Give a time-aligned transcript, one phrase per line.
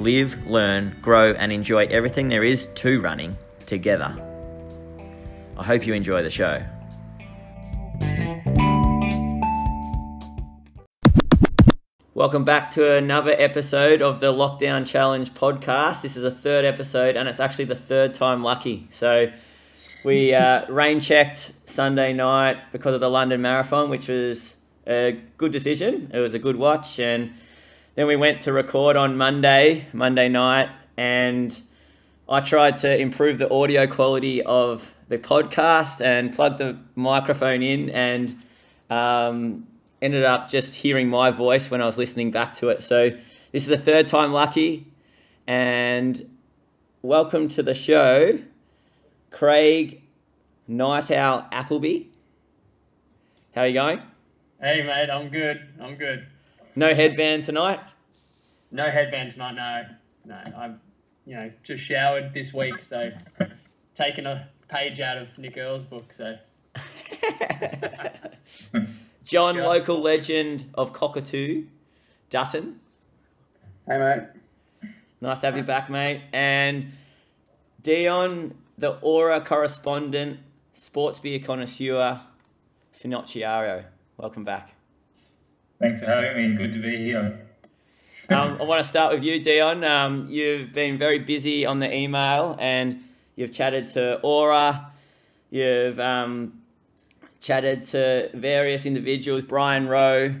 [0.00, 4.16] live, learn, grow, and enjoy everything there is to running together.
[5.56, 6.62] I hope you enjoy the show.
[12.14, 16.02] Welcome back to another episode of the Lockdown Challenge podcast.
[16.02, 18.88] This is a third episode, and it's actually the third time lucky.
[18.90, 19.32] So,
[20.04, 24.54] we uh, rain checked Sunday night because of the London Marathon, which was
[24.86, 26.10] a good decision.
[26.14, 27.32] It was a good watch, and
[27.98, 31.60] then we went to record on Monday, Monday night, and
[32.28, 37.90] I tried to improve the audio quality of the podcast and plugged the microphone in,
[37.90, 38.40] and
[38.88, 39.66] um,
[40.00, 42.84] ended up just hearing my voice when I was listening back to it.
[42.84, 43.10] So
[43.50, 44.86] this is the third time lucky,
[45.48, 46.38] and
[47.02, 48.38] welcome to the show,
[49.32, 50.02] Craig
[50.68, 52.04] Night Owl Appleby.
[53.56, 54.02] How are you going?
[54.60, 55.66] Hey mate, I'm good.
[55.80, 56.28] I'm good.
[56.76, 57.80] No headband tonight.
[58.70, 59.86] No headband tonight.
[60.24, 60.36] No, no.
[60.56, 60.74] I've
[61.26, 63.10] you know, just showered this week, so
[63.94, 66.10] taking a page out of Nick Earl's book.
[66.12, 66.36] So.
[69.24, 69.66] John, Yeah.
[69.66, 71.66] local legend of Cockatoo,
[72.30, 72.80] Dutton.
[73.86, 74.28] Hey mate.
[75.20, 76.22] Nice to have you back, mate.
[76.32, 76.92] And
[77.82, 80.38] Dion, the Aura correspondent,
[80.74, 82.20] sports beer connoisseur,
[82.98, 83.84] Finocchiaro.
[84.16, 84.74] Welcome back.
[85.80, 86.56] Thanks for having me.
[86.56, 87.40] Good to be here.
[88.30, 89.84] Um, I want to start with you, Dion.
[89.84, 93.02] Um, you've been very busy on the email and
[93.36, 94.90] you've chatted to Aura.
[95.50, 96.60] You've um,
[97.40, 100.34] chatted to various individuals, Brian Rowe,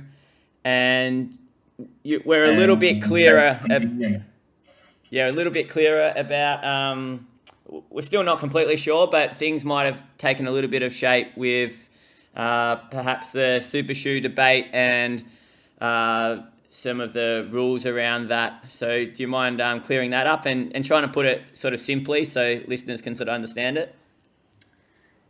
[0.64, 1.38] and
[2.02, 3.58] you, we're a little bit clearer.
[3.70, 4.18] ab- Yeah.
[5.08, 6.64] yeah, a little bit clearer about.
[6.64, 7.26] Um,
[7.90, 11.28] we're still not completely sure, but things might have taken a little bit of shape
[11.36, 11.87] with
[12.38, 15.24] uh, perhaps the super shoe debate and
[15.80, 16.38] uh,
[16.70, 18.70] some of the rules around that.
[18.70, 21.74] So, do you mind um, clearing that up and, and trying to put it sort
[21.74, 23.94] of simply so listeners can sort of understand it?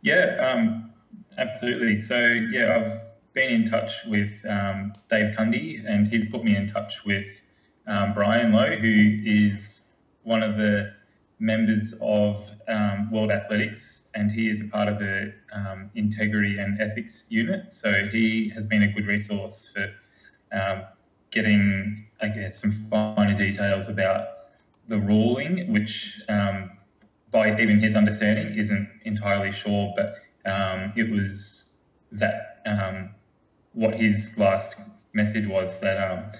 [0.01, 0.91] Yeah, um,
[1.37, 1.99] absolutely.
[1.99, 2.19] So,
[2.51, 7.03] yeah, I've been in touch with um, Dave Cundy, and he's put me in touch
[7.05, 7.41] with
[7.87, 9.81] um, Brian Lowe, who is
[10.23, 10.93] one of the
[11.39, 16.79] members of um, World Athletics, and he is a part of the um, integrity and
[16.81, 17.73] ethics unit.
[17.73, 19.91] So, he has been a good resource for
[20.51, 20.83] um,
[21.31, 24.27] getting, I guess, some finer details about
[24.87, 26.71] the ruling, which um,
[27.31, 30.15] by even his understanding, isn't entirely sure, but
[30.49, 31.73] um, it was
[32.11, 33.11] that um,
[33.73, 34.75] what his last
[35.13, 36.31] message was that um,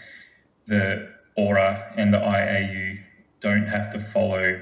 [0.67, 2.99] the Aura and the IAU
[3.39, 4.59] don't have to follow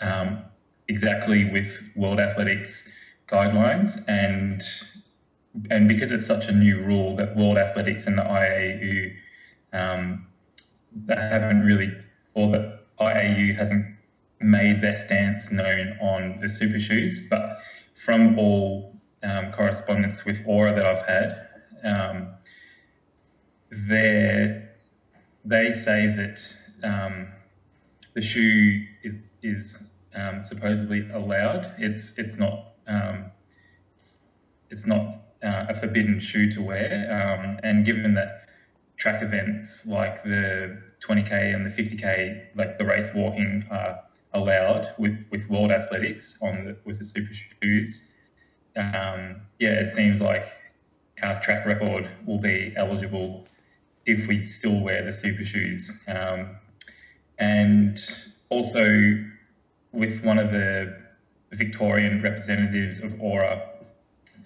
[0.00, 0.44] um,
[0.90, 2.90] exactly with World Athletics
[3.28, 4.62] guidelines, and
[5.70, 9.12] and because it's such a new rule that World Athletics and the IAU
[9.72, 10.26] um,
[11.08, 11.92] haven't really,
[12.34, 13.86] or the IAU hasn't
[14.40, 17.58] made their stance known on the super shoes, but
[18.04, 21.46] from all um, correspondence with Aura that I've had,
[21.84, 22.28] um,
[23.70, 24.62] they
[25.44, 26.40] they say that
[26.82, 27.28] um,
[28.14, 29.82] the shoe is, is
[30.14, 31.74] um, supposedly allowed.
[31.78, 33.30] It's it's not um,
[34.70, 38.40] it's not uh, a forbidden shoe to wear, and given that
[39.00, 43.98] track events like the 20k and the 50k, like the race walking, are
[44.34, 48.02] allowed with, with World Athletics on the, with the super shoes.
[48.76, 50.44] Um, yeah, it seems like
[51.22, 53.48] our track record will be eligible
[54.06, 55.90] if we still wear the super shoes.
[56.06, 56.56] Um,
[57.38, 57.98] and
[58.50, 58.84] also
[59.92, 60.96] with one of the
[61.52, 63.68] Victorian representatives of Aura,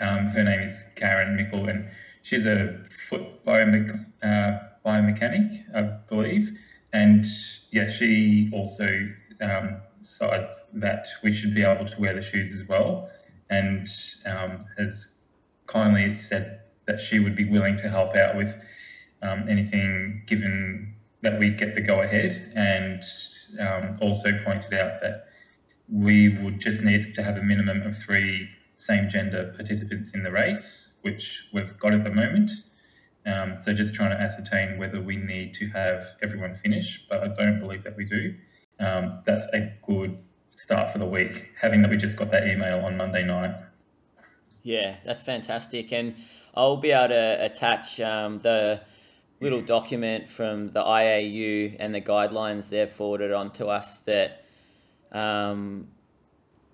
[0.00, 1.88] um, her name is Karen Mickle, and
[2.22, 6.58] she's a foot biome- uh, biomechanic, I believe.
[6.92, 7.26] And
[7.70, 8.88] yeah, she also
[9.40, 13.10] um, sides that we should be able to wear the shoes as well,
[13.50, 13.86] and
[14.26, 15.18] um, has
[15.66, 18.54] kindly said that she would be willing to help out with
[19.22, 23.02] um, anything given that we get the go ahead, and
[23.58, 25.28] um, also pointed out that
[25.88, 30.30] we would just need to have a minimum of three same gender participants in the
[30.30, 32.50] race, which we've got at the moment.
[33.26, 37.28] Um, so just trying to ascertain whether we need to have everyone finish, but I
[37.28, 38.34] don't believe that we do.
[38.80, 40.18] um, that's a good
[40.54, 41.50] start for the week.
[41.60, 43.54] Having that we just got that email on Monday night.
[44.62, 46.16] Yeah, that's fantastic, and
[46.54, 48.82] I'll be able to attach um, the
[49.40, 54.43] little document from the IAU and the guidelines they've forwarded on to us that
[55.12, 55.88] um,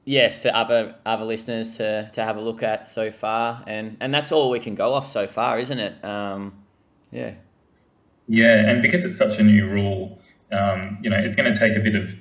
[0.05, 3.63] yes for other other listeners to, to have a look at so far.
[3.67, 6.05] And and that's all we can go off so far isn't it?
[6.05, 6.55] Um,
[7.11, 7.35] yeah.
[8.29, 10.21] Yeah and because it's such a new rule
[10.53, 12.15] um, you know it's going to take a bit of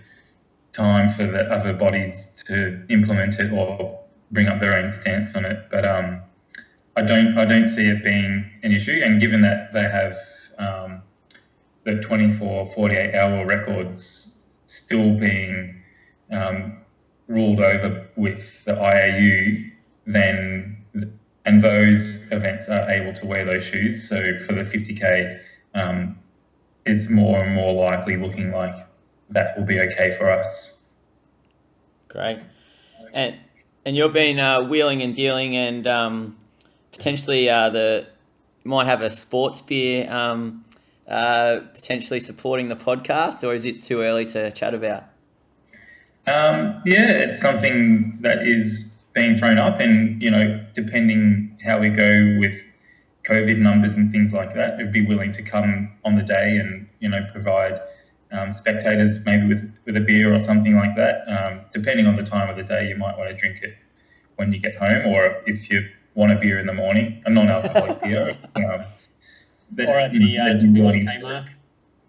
[0.72, 4.00] time for the other bodies to implement it or
[4.32, 5.68] bring up their own stance on it.
[5.72, 6.22] But um,
[6.96, 9.02] I don't I don't see it being an issue.
[9.04, 10.18] And given that they have
[10.58, 11.02] um,
[11.86, 14.34] the 24 48 hour records
[14.68, 15.79] still being
[16.32, 16.78] um,
[17.28, 19.72] ruled over with the IAU,
[20.06, 20.76] then
[21.46, 24.08] and those events are able to wear those shoes.
[24.08, 25.40] So for the 50k,
[25.74, 26.20] um,
[26.86, 28.76] it's more and more likely looking like
[29.30, 30.82] that will be okay for us.
[32.08, 32.40] Great,
[33.14, 33.36] and
[33.86, 36.38] and you've been uh, wheeling and dealing, and um,
[36.92, 38.08] potentially uh, the
[38.64, 40.66] might have a sports beer um,
[41.08, 45.06] uh, potentially supporting the podcast, or is it too early to chat about?
[46.28, 51.90] Um, yeah, it's something that is being thrown up, and you know, depending how we
[51.90, 52.60] go with
[53.26, 56.88] COVID numbers and things like that, would be willing to come on the day and
[57.00, 57.80] you know provide
[58.32, 61.24] um, spectators maybe with with a beer or something like that.
[61.28, 63.76] Um, depending on the time of the day, you might want to drink it
[64.36, 68.02] when you get home, or if you want a beer in the morning, a non-alcoholic
[68.04, 68.38] beer.
[68.56, 68.84] Um,
[69.72, 71.46] that, or at the uh, K mark.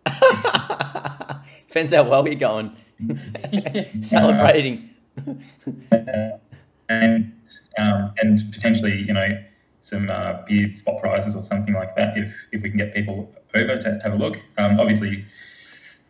[1.68, 2.76] Depends how well you're going.
[4.02, 4.90] Celebrating.
[6.88, 7.32] and
[7.78, 9.42] um, and potentially, you know,
[9.80, 13.32] some uh, beer spot prizes or something like that if if we can get people
[13.54, 14.36] over to have a look.
[14.58, 15.24] Um, obviously,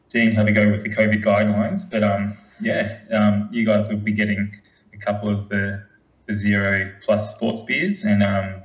[0.09, 3.99] seeing how we go with the COVID guidelines, but um, yeah, um, you guys will
[3.99, 4.55] be getting
[4.93, 5.83] a couple of the,
[6.27, 8.63] the zero plus sports beers and um,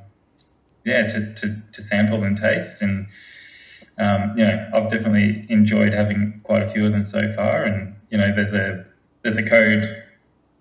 [0.83, 3.07] yeah, to, to, to sample and taste and
[3.98, 7.95] um, you know, I've definitely enjoyed having quite a few of them so far, and
[8.10, 8.86] you know, there's a
[9.24, 10.04] there's a code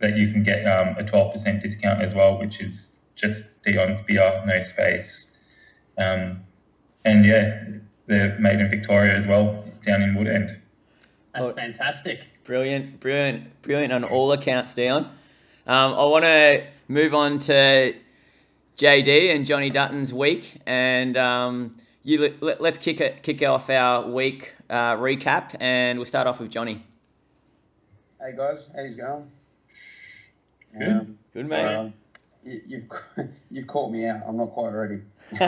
[0.00, 4.42] that you can get um, a 12% discount as well, which is just Dion's beer,
[4.46, 5.36] no space.
[5.98, 6.40] Um,
[7.04, 7.64] and yeah,
[8.06, 10.58] they're made in Victoria as well, down in Woodend.
[11.34, 12.24] That's oh, fantastic.
[12.44, 15.04] Brilliant, brilliant, brilliant on all accounts, Dion.
[15.66, 17.94] Um, I want to move on to
[18.76, 24.06] JD and Johnny Dutton's week, and um, you let, us kick it, kick off our
[24.08, 26.84] week uh, recap, and we'll start off with Johnny.
[28.24, 29.30] Hey guys, how's it going?
[30.78, 31.76] Good, um, good man.
[31.76, 31.94] Um,
[32.42, 32.84] you, you've
[33.50, 34.22] you've caught me out.
[34.26, 35.02] I'm not quite ready.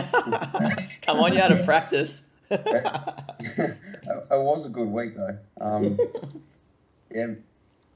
[1.01, 2.21] Come on, you had to practice.
[2.51, 3.79] it,
[4.31, 5.39] was a good week though.
[5.59, 5.99] Um,
[7.11, 7.29] yeah,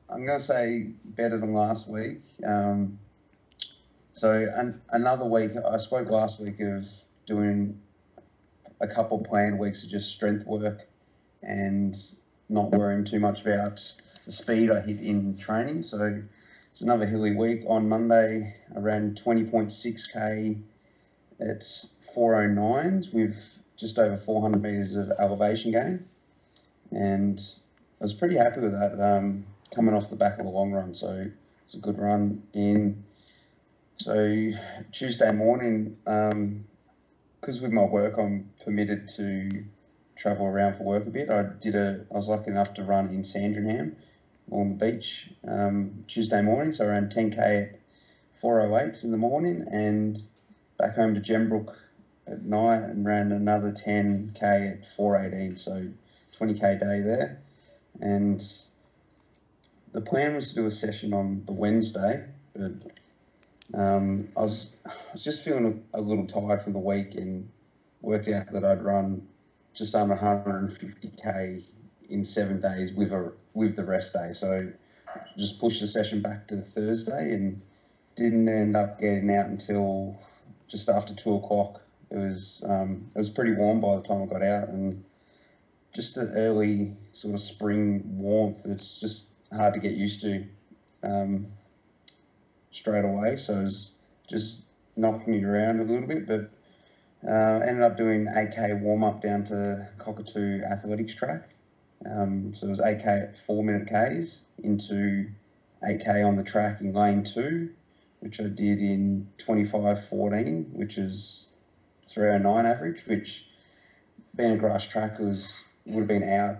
[0.08, 2.22] I'm going to say better than last week.
[2.42, 2.98] Um,
[4.12, 6.88] so an, another week, I spoke last week of
[7.26, 7.78] doing
[8.80, 10.88] a couple planned weeks of just strength work
[11.42, 11.94] and
[12.48, 13.78] not worrying too much about
[14.30, 15.82] the speed I hit in training.
[15.82, 16.22] So
[16.70, 17.64] it's another hilly week.
[17.66, 20.62] On Monday, I ran 20.6k
[21.40, 26.04] at 409s with just over 400 meters of elevation gain.
[26.92, 27.40] And
[28.00, 30.94] I was pretty happy with that um, coming off the back of a long run.
[30.94, 31.24] So
[31.64, 33.02] it's a good run in.
[33.96, 34.52] So
[34.92, 39.64] Tuesday morning, because um, with my work, I'm permitted to
[40.16, 41.30] travel around for work a bit.
[41.30, 43.96] I did a, I was lucky enough to run in Sandringham
[44.50, 46.72] on the beach um, Tuesday morning.
[46.72, 47.80] So around 10k at
[48.40, 50.20] 408 in the morning and
[50.78, 51.76] back home to Gembrook
[52.26, 55.56] at night and ran another 10k at 418.
[55.56, 55.88] So
[56.38, 57.38] 20k day there.
[58.00, 58.42] And
[59.92, 62.72] the plan was to do a session on the Wednesday, but
[63.74, 67.50] um, I was I was just feeling a, a little tired from the week and
[68.00, 69.26] worked out that I'd run
[69.74, 71.64] just under 150k
[72.10, 74.32] in seven days with a with the rest day.
[74.32, 74.70] So
[75.36, 77.62] just pushed the session back to Thursday and
[78.16, 80.18] didn't end up getting out until
[80.68, 81.80] just after two o'clock.
[82.10, 85.04] It was um, it was pretty warm by the time I got out and
[85.94, 88.66] just the early sort of spring warmth.
[88.66, 90.44] It's just hard to get used to
[91.02, 91.46] um,
[92.70, 93.36] straight away.
[93.36, 93.92] So it was
[94.28, 94.64] just
[94.96, 96.50] knocking me around a little bit, but
[97.26, 101.48] uh, ended up doing 8k warm up down to Cockatoo Athletics Track.
[102.08, 105.28] Um, so it was 8k at four minute Ks into
[105.82, 107.70] 8k on the track in lane two,
[108.20, 111.52] which I did in 25.14, which is
[112.08, 113.46] 309 average, which
[114.34, 116.56] being a grass track was would have been out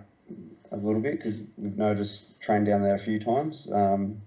[0.71, 3.71] a little bit because we've noticed trained down there a few times.
[3.71, 4.21] Um,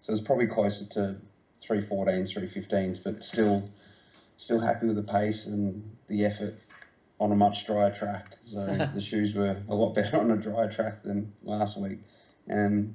[0.00, 1.16] so it's probably closer to
[1.60, 3.62] 314s, 315s, but still,
[4.36, 6.54] still happy with the pace and the effort
[7.20, 8.36] on a much drier track.
[8.44, 11.98] So the shoes were a lot better on a drier track than last week.
[12.48, 12.94] And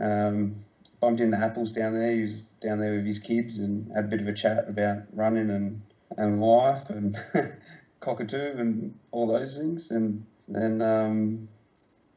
[0.00, 0.54] um,
[1.00, 2.12] bumped into Apples down there.
[2.12, 4.98] He was down there with his kids and had a bit of a chat about
[5.12, 5.80] running and,
[6.16, 7.16] and life and
[8.00, 9.90] cockatoo and all those things.
[9.90, 11.48] And then um,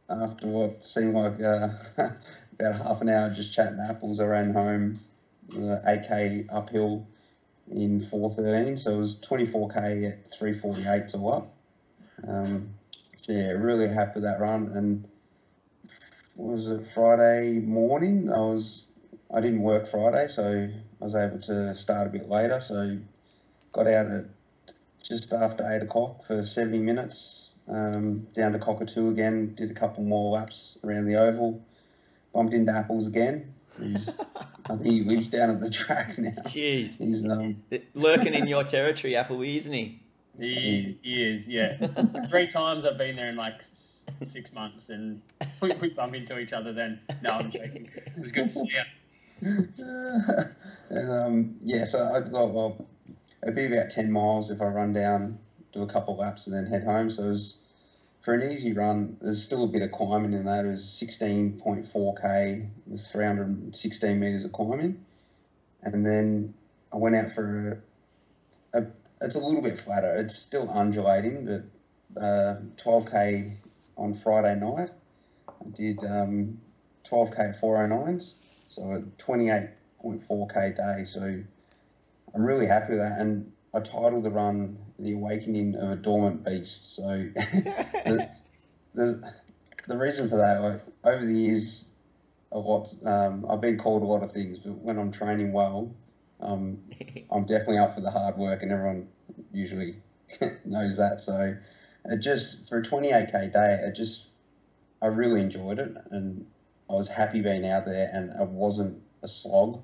[0.10, 1.70] after what seemed like uh,
[2.60, 4.98] about half an hour just chatting Apples, I ran home
[5.50, 7.06] the 8k uphill
[7.72, 8.78] in 413.
[8.78, 11.44] So it was 24k at 348 to what.
[12.28, 12.76] Um,
[13.18, 14.72] so yeah, really happy with that run.
[14.76, 15.08] And
[16.36, 18.32] was it Friday morning?
[18.32, 18.86] I was
[19.34, 20.44] I didn't work Friday, so
[21.02, 22.60] I was able to start a bit later.
[22.60, 22.98] So
[23.72, 24.26] got out at
[25.02, 27.54] just after eight o'clock for 70 minutes.
[27.68, 31.64] Um, down to Cockatoo again, did a couple more laps around the oval,
[32.34, 33.54] bumped into Apples again.
[33.80, 34.20] He's,
[34.70, 36.30] I think he lives down at the track now.
[36.46, 36.98] Jeez.
[36.98, 37.64] He's um,
[37.94, 40.02] Lurking in your territory, Appleby, isn't he?
[40.40, 41.76] He, he is, yeah.
[42.30, 43.62] Three times I've been there in like
[44.24, 45.22] six months, and
[45.62, 46.74] we, we bump into each other.
[46.74, 47.90] Then no, I'm joking.
[47.96, 48.84] It was good to see you.
[50.90, 52.86] and um, yeah, so I thought, well,
[53.44, 55.40] it'd be about 10 miles if I run down,
[55.74, 57.10] do a couple laps, and then head home.
[57.10, 57.58] So it was
[58.22, 59.18] for an easy run.
[59.20, 60.66] There's still a bit of climbing in that.
[60.66, 65.04] It was 16.4k with 316 meters of climbing,
[65.82, 66.54] and then
[66.94, 67.84] I went out for
[68.74, 68.88] a, a
[69.22, 70.16] it's a little bit flatter.
[70.16, 73.58] It's still undulating, but uh, 12k
[73.98, 74.90] on Friday night.
[75.48, 76.60] I did um,
[77.06, 78.36] 12k at 409s,
[78.68, 81.04] so a 28.4k day.
[81.04, 81.44] So
[82.34, 83.20] I'm really happy with that.
[83.20, 88.28] And I titled the run "The Awakening of a Dormant Beast." So the,
[88.94, 89.34] the
[89.88, 91.92] the reason for that, like over the years,
[92.52, 92.94] a lot.
[93.06, 95.92] Um, I've been called a lot of things, but when I'm training well,
[96.40, 96.80] um,
[97.32, 99.08] I'm definitely up for the hard work, and everyone
[99.54, 99.96] usually
[100.66, 101.22] knows that.
[101.22, 101.56] So
[102.06, 104.32] it just for a 28k day, it just
[105.02, 106.46] I really enjoyed it, and
[106.90, 109.80] I was happy being out there, and it wasn't a slog,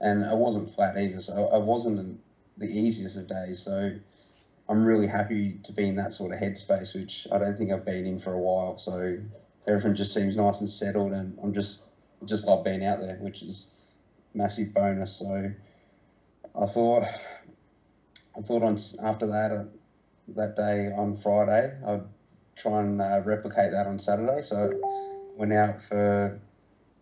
[0.00, 1.20] and it wasn't flat either.
[1.20, 2.18] So it wasn't
[2.56, 3.60] the easiest of days.
[3.60, 3.92] So
[4.70, 7.84] I'm really happy to be in that sort of headspace, which I don't think I've
[7.84, 8.78] been in for a while.
[8.78, 9.18] So
[9.66, 11.82] everything just seems nice and settled, and I'm just
[12.24, 13.74] just love being out there, which is
[14.32, 15.12] massive bonus.
[15.12, 15.50] So
[16.56, 17.02] I thought
[18.36, 19.64] I thought on after that uh,
[20.36, 22.04] that day on Friday I'd
[22.54, 24.40] try and uh, replicate that on Saturday.
[24.42, 24.70] So
[25.36, 26.40] went out for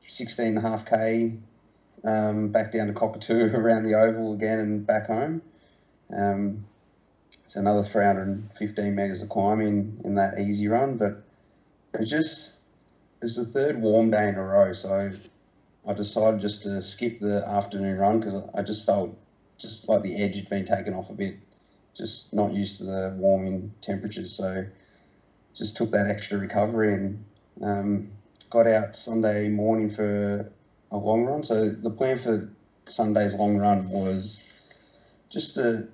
[0.00, 1.36] 16 and a half k
[2.02, 5.42] um, back down to Cockatoo around the oval again and back home.
[6.16, 6.64] Um,
[7.48, 11.12] it's another 315 metres of climbing in that easy run, but
[11.94, 12.60] it was just
[13.22, 15.10] it's the third warm day in a row, so
[15.88, 19.16] I decided just to skip the afternoon run because I just felt
[19.56, 21.36] just like the edge had been taken off a bit,
[21.96, 24.34] just not used to the warming temperatures.
[24.34, 24.66] So
[25.54, 27.24] just took that extra recovery and
[27.62, 28.08] um,
[28.50, 30.52] got out Sunday morning for
[30.90, 31.42] a long run.
[31.44, 32.50] So the plan for
[32.84, 34.44] Sunday's long run was
[35.30, 35.88] just to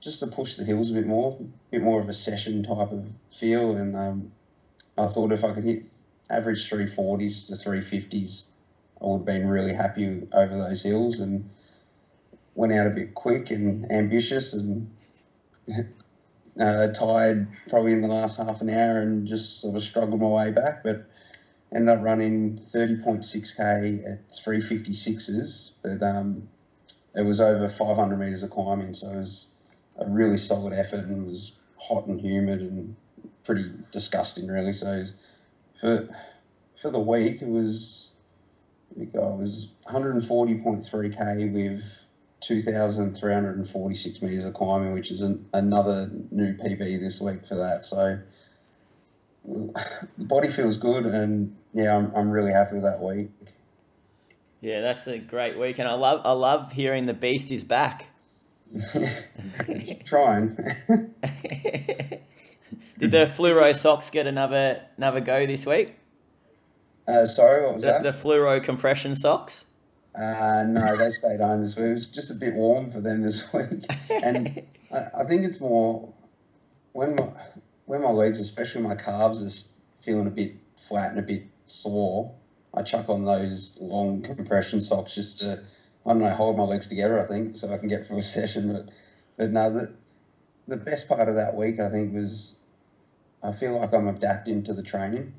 [0.00, 2.92] just to push the hills a bit more, a bit more of a session type
[2.92, 3.76] of feel.
[3.76, 4.32] And um,
[4.96, 5.84] I thought if I could hit
[6.30, 8.46] average 340s to 350s,
[9.00, 11.48] I would have been really happy over those hills and
[12.54, 14.90] went out a bit quick and ambitious and
[16.60, 20.28] uh, tired probably in the last half an hour and just sort of struggled my
[20.28, 20.82] way back.
[20.82, 21.04] But
[21.72, 26.48] ended up running 30.6k at 356s, but um,
[27.14, 29.48] it was over 500 meters of climbing, so it was
[29.98, 32.96] a really solid effort and was hot and humid and
[33.44, 34.72] pretty disgusting, really.
[34.72, 35.04] So
[35.80, 36.08] for
[36.80, 38.12] for the week, it was
[38.96, 42.04] it was 140.3k with
[42.40, 47.84] 2,346 meters of climbing, which is an, another new PB this week for that.
[47.84, 48.18] So
[49.44, 53.30] the body feels good, and yeah, I'm, I'm really happy with that week.
[54.60, 58.07] Yeah, that's a great week, and I love I love hearing the beast is back.
[60.04, 60.56] Trying.
[62.98, 65.94] Did the fluoro socks get another another go this week?
[67.06, 68.02] Uh, sorry, what was The, that?
[68.02, 69.64] the fluoro compression socks.
[70.14, 71.86] Uh, no, they stayed home this week.
[71.86, 75.60] It was just a bit warm for them this week, and I, I think it's
[75.60, 76.12] more
[76.92, 77.28] when my
[77.86, 82.34] when my legs, especially my calves, are feeling a bit flat and a bit sore.
[82.74, 85.62] I chuck on those long compression socks just to
[86.08, 87.22] I don't know hold my legs together.
[87.22, 88.72] I think so I can get through a session.
[88.72, 88.88] But
[89.36, 89.92] but no, the
[90.66, 92.58] the best part of that week I think was
[93.42, 95.34] I feel like I'm adapting to the training.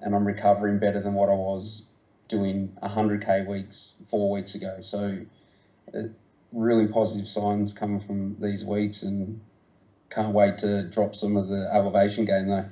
[0.00, 1.86] and I'm recovering better than what I was
[2.28, 4.78] doing 100k weeks four weeks ago.
[4.82, 5.20] So,
[5.94, 5.98] uh,
[6.52, 9.40] really positive signs coming from these weeks, and
[10.10, 12.64] can't wait to drop some of the elevation game though.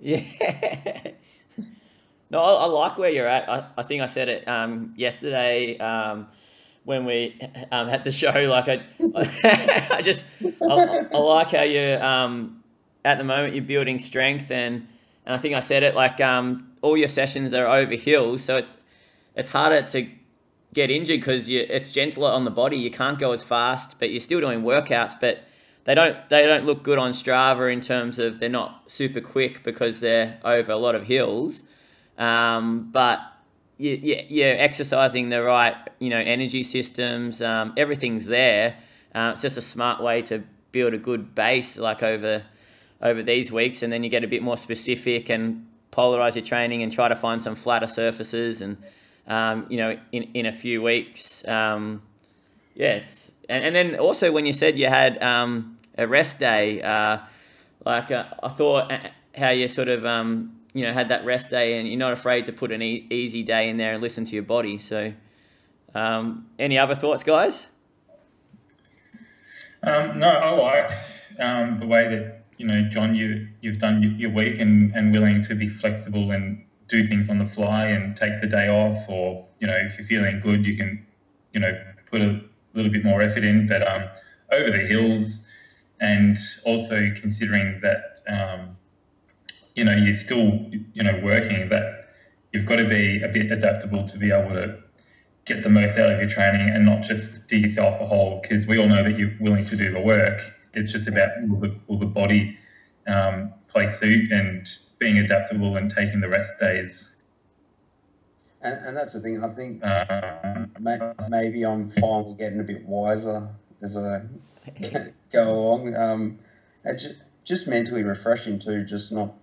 [0.00, 0.22] Yeah.
[2.30, 3.48] no, I, I, like where you're at.
[3.48, 6.28] I, I think I said it um, yesterday um,
[6.86, 7.38] when we
[7.70, 8.30] um, had the show.
[8.30, 8.82] Like I,
[9.90, 12.62] I just I, I, like how you're um,
[13.04, 14.86] at the moment you're building strength and
[15.26, 18.56] and I think I said it like um, all your sessions are over hills, so
[18.56, 18.72] it's
[19.34, 20.08] it's harder to
[20.72, 22.76] get injured because you it's gentler on the body.
[22.76, 25.42] You can't go as fast, but you're still doing workouts, but
[25.84, 29.64] they don't they don't look good on Strava in terms of they're not super quick
[29.64, 31.64] because they're over a lot of hills.
[32.16, 33.20] Um, but
[33.78, 37.42] you, you, you're exercising the right you know energy systems.
[37.42, 38.76] Um, everything's there.
[39.14, 40.42] Uh, it's just a smart way to
[40.72, 42.42] build a good base like over
[43.02, 46.82] over these weeks, and then you get a bit more specific and polarize your training
[46.82, 48.76] and try to find some flatter surfaces and
[49.26, 51.46] um, you know in in a few weeks.
[51.46, 52.02] Um,
[52.74, 56.82] yeah, it's and, and then also when you said you had um, a rest day.
[56.82, 57.18] Uh,
[57.84, 58.98] like uh, I thought uh,
[59.36, 62.44] how you sort of um, you know had that rest day and you're not afraid
[62.44, 64.76] to put an e- easy day in there and listen to your body.
[64.76, 65.14] So,
[65.94, 67.68] um, any other thoughts, guys?
[69.82, 70.92] Um, no, I liked
[71.40, 75.40] um, the way that you know, John, you you've done your week and and willing
[75.44, 79.46] to be flexible and do things on the fly and take the day off, or
[79.60, 81.06] you know, if you're feeling good, you can
[81.54, 81.72] you know
[82.10, 82.38] put a
[82.74, 83.66] little bit more effort in.
[83.66, 84.10] But um,
[84.52, 85.46] over the hills
[86.00, 88.75] and also considering that um,
[89.76, 92.08] you know you're still you know working that
[92.52, 94.76] you've got to be a bit adaptable to be able to
[95.44, 98.66] get the most out of your training and not just dig yourself a hole because
[98.66, 100.40] we all know that you're willing to do the work
[100.74, 102.58] it's just about will the, will the body
[103.06, 104.66] um, play suit and
[104.98, 107.14] being adaptable and taking the rest days
[108.62, 110.66] and, and that's the thing i think uh,
[111.28, 113.48] maybe i'm finally getting a bit wiser
[113.82, 114.20] as i
[115.32, 115.94] go along.
[115.94, 116.38] Um,
[116.84, 118.84] just, just mentally refreshing too.
[118.84, 119.34] Just not,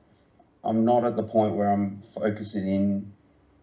[0.64, 3.14] I'm not at the point where I'm focusing in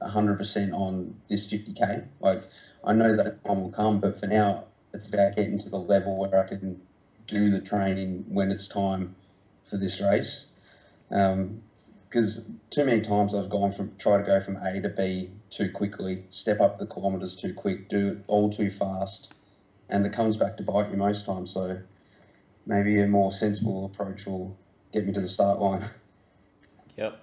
[0.02, 2.06] 100% on this 50k.
[2.20, 2.42] Like
[2.84, 6.18] I know that time will come, but for now, it's about getting to the level
[6.18, 6.80] where I can
[7.26, 9.14] do the training when it's time
[9.64, 10.48] for this race.
[11.08, 15.30] Because um, too many times I've gone from try to go from A to B
[15.48, 19.32] too quickly, step up the kilometres too quick, do it all too fast,
[19.88, 21.52] and it comes back to bite you most times.
[21.52, 21.78] So
[22.66, 24.56] maybe a more sensible approach will
[24.92, 25.84] get me to the start line.
[26.96, 27.18] Yep.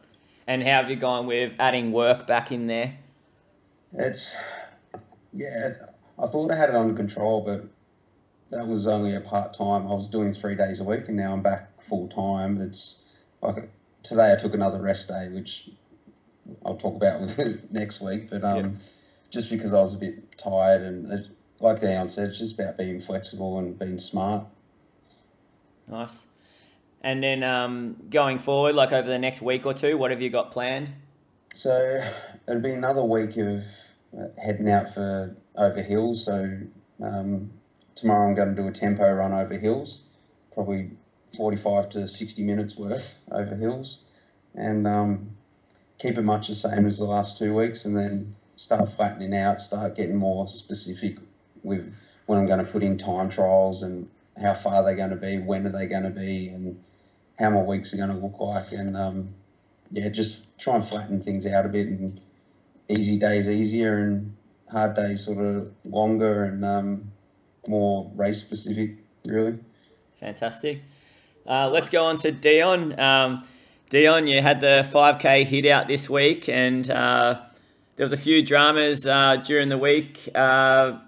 [0.47, 2.97] And how have you gone with adding work back in there?
[3.93, 4.41] It's
[5.33, 5.73] yeah.
[6.19, 7.65] I thought I had it under control, but
[8.49, 9.87] that was only a part time.
[9.87, 12.59] I was doing three days a week, and now I'm back full time.
[12.61, 13.03] It's
[13.41, 13.69] like
[14.03, 15.69] today I took another rest day, which
[16.65, 17.21] I'll talk about
[17.71, 18.29] next week.
[18.29, 18.75] But um, yep.
[19.29, 21.27] just because I was a bit tired, and it,
[21.59, 24.45] like Dion said, it's just about being flexible and being smart.
[25.87, 26.21] Nice.
[27.01, 30.29] And then um, going forward, like over the next week or two, what have you
[30.29, 30.89] got planned?
[31.53, 32.01] So
[32.47, 33.63] it'll be another week of
[34.17, 36.25] uh, heading out for over hills.
[36.25, 36.59] So
[37.03, 37.51] um,
[37.95, 40.03] tomorrow I'm going to do a tempo run over hills,
[40.53, 40.91] probably
[41.35, 44.03] 45 to 60 minutes worth over hills,
[44.55, 45.31] and um,
[45.99, 49.61] keep it much the same as the last two weeks, and then start flattening out,
[49.61, 51.17] start getting more specific
[51.63, 54.09] with when I'm going to put in time trials and
[54.41, 56.79] how far they're going to be, when are they going to be, and
[57.39, 58.71] how my weeks are going to look like.
[58.71, 59.33] And um,
[59.91, 62.19] yeah, just try and flatten things out a bit and
[62.89, 64.35] easy days easier and
[64.71, 67.11] hard days sort of longer and um,
[67.67, 69.59] more race specific, really.
[70.19, 70.81] Fantastic.
[71.45, 72.99] Uh, let's go on to Dion.
[72.99, 73.43] Um,
[73.89, 77.41] Dion, you had the 5K hit out this week, and uh,
[77.95, 80.27] there was a few dramas uh, during the week.
[80.35, 80.99] Uh,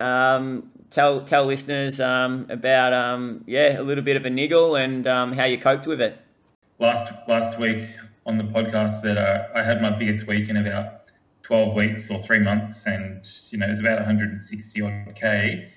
[0.00, 5.06] um, tell tell listeners um, about um, yeah a little bit of a niggle and
[5.06, 6.18] um, how you coped with it.
[6.78, 7.88] Last last week
[8.26, 11.02] on the podcast that uh, I had my biggest week in about
[11.42, 15.70] 12 weeks or three months, and you know it was about 160 odd k,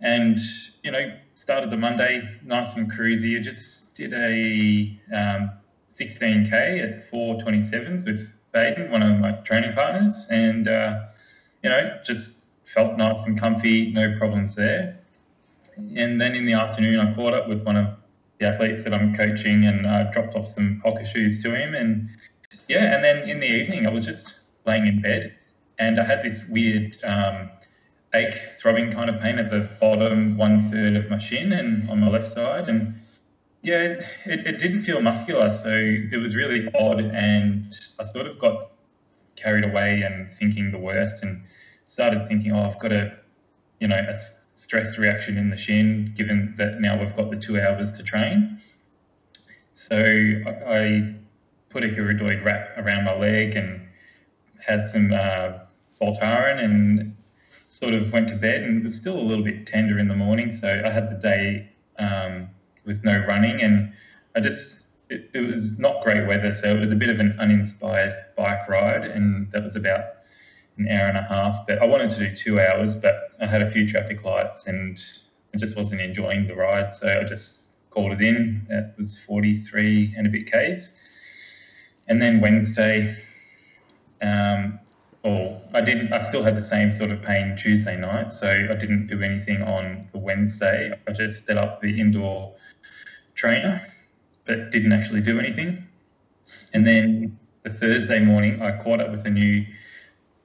[0.00, 0.38] and
[0.82, 3.38] you know started the Monday nice and cruisy.
[3.38, 5.00] I just did a
[5.98, 11.00] 16k um, at 427s with Baden, one of my training partners, and uh,
[11.62, 12.45] you know just
[12.76, 14.98] felt nice and comfy, no problems there.
[15.76, 17.88] And then in the afternoon, I caught up with one of
[18.38, 21.74] the athletes that I'm coaching and uh, dropped off some Hoka shoes to him.
[21.74, 22.10] And
[22.68, 24.34] yeah, and then in the evening, I was just
[24.66, 25.34] laying in bed
[25.78, 27.50] and I had this weird um,
[28.14, 32.00] ache, throbbing kind of pain at the bottom one third of my shin and on
[32.00, 32.68] my left side.
[32.68, 32.94] And
[33.62, 38.38] yeah, it, it didn't feel muscular, so it was really odd, and I sort of
[38.38, 38.70] got
[39.34, 41.42] carried away and thinking the worst, and
[41.86, 43.16] started thinking, oh, I've got a,
[43.80, 44.16] you know, a
[44.54, 48.60] stress reaction in the shin, given that now we've got the two hours to train.
[49.74, 51.14] So I,
[51.76, 53.86] put a Hirudoid wrap around my leg and
[54.66, 55.58] had some uh,
[56.00, 57.14] Voltaren and
[57.68, 60.14] sort of went to bed and it was still a little bit tender in the
[60.14, 60.52] morning.
[60.52, 61.68] So I had the day
[61.98, 62.48] um,
[62.86, 63.92] with no running and
[64.34, 64.78] I just,
[65.10, 66.54] it, it, was not great weather.
[66.54, 70.04] So it was a bit of an uninspired bike ride and that was about
[70.78, 71.66] an hour and a half.
[71.66, 75.02] But I wanted to do two hours, but I had a few traffic lights and
[75.54, 76.94] I just wasn't enjoying the ride.
[76.94, 77.60] So I just
[77.90, 78.66] called it in.
[78.68, 80.98] It was 43 and a bit Ks.
[82.08, 83.16] And then Wednesday,
[84.22, 84.78] um,
[85.22, 86.12] or I didn't.
[86.12, 89.60] I still had the same sort of pain Tuesday night, so I didn't do anything
[89.62, 90.92] on the Wednesday.
[91.08, 92.54] I just set up the indoor
[93.34, 93.84] trainer,
[94.44, 95.84] but didn't actually do anything.
[96.72, 99.66] And then the Thursday morning, I caught up with a new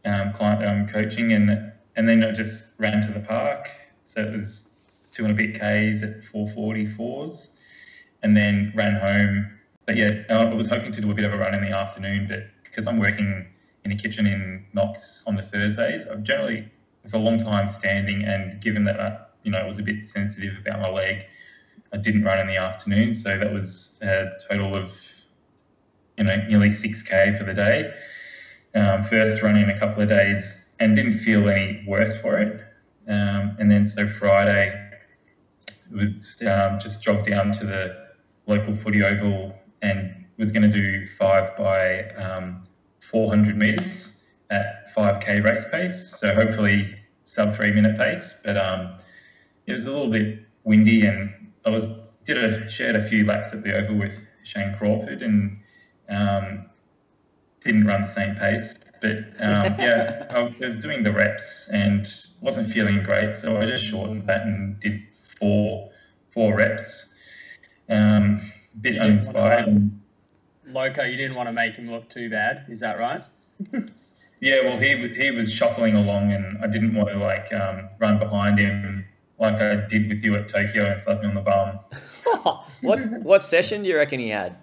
[0.06, 3.68] um, client I'm coaching, and and then I just ran to the park.
[4.06, 4.68] So it was
[5.12, 7.50] two and a bit k's at 4:44s,
[8.24, 9.52] and then ran home.
[9.86, 12.28] But yeah, I was hoping to do a bit of a run in the afternoon,
[12.28, 13.46] but because I'm working
[13.84, 16.08] in a kitchen in Knox on the Thursdays.
[16.08, 16.70] I've generally
[17.04, 20.08] it's a long time standing, and given that I, you know I was a bit
[20.08, 21.26] sensitive about my leg,
[21.94, 24.92] I didn't run in the afternoon, so that was a total of
[26.18, 27.92] you know nearly six k for the day.
[28.74, 32.64] Um, first run in a couple of days, and didn't feel any worse for it.
[33.08, 34.90] Um, and then so Friday,
[35.92, 38.08] was um, just jogged down to the
[38.48, 42.66] local footy oval and was going to do five by um,
[43.02, 46.16] 400 meters at 5k race pace.
[46.18, 48.40] So hopefully sub three minute pace.
[48.44, 48.98] But um,
[49.68, 51.86] it was a little bit windy, and I was
[52.26, 55.60] did a shared a few laps at the Oval with Shane Crawford, and
[56.10, 56.70] um,
[57.63, 58.76] didn't run the same pace.
[59.02, 62.08] But um, yeah, I was doing the reps and
[62.41, 65.02] wasn't feeling great, so I just shortened that and did
[65.39, 65.89] four
[66.30, 67.13] four reps.
[67.89, 68.39] Um,
[68.80, 69.91] bit uninspired.
[70.67, 72.65] Loco, you didn't want to make him look too bad.
[72.69, 73.19] Is that right?
[74.39, 78.19] yeah, well, he he was shuffling along, and I didn't want to like um, run
[78.19, 79.06] behind him
[79.39, 81.80] like I did with you at Tokyo and slap me on the bum.
[82.82, 84.56] what what session do you reckon he had?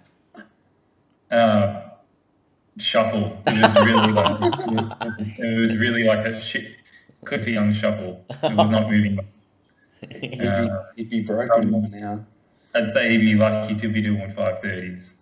[1.29, 1.88] Uh,
[2.81, 3.41] shuffle.
[3.47, 4.39] It was really like
[5.39, 6.77] it was really like a shit
[7.25, 8.25] Cliffy Young shuffle.
[8.43, 9.19] It was not moving.
[10.01, 12.25] He'd, be, he'd be broken by now.
[12.73, 15.15] I'd say he'd be lucky to be doing five thirties.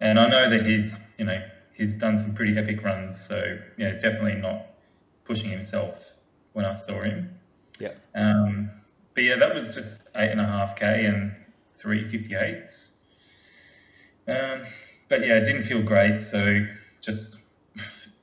[0.00, 1.42] And I know that he's, you know,
[1.72, 3.24] he's done some pretty epic runs.
[3.24, 4.66] So, yeah, definitely not
[5.24, 6.12] pushing himself
[6.52, 7.30] when I saw him.
[7.78, 7.92] Yeah.
[8.14, 8.70] Um,
[9.14, 11.34] but yeah, that was just eight and a half K and
[11.78, 12.92] three fifty eights.
[14.26, 14.62] Um,
[15.08, 16.22] but yeah, it didn't feel great.
[16.22, 16.64] So
[17.00, 17.42] just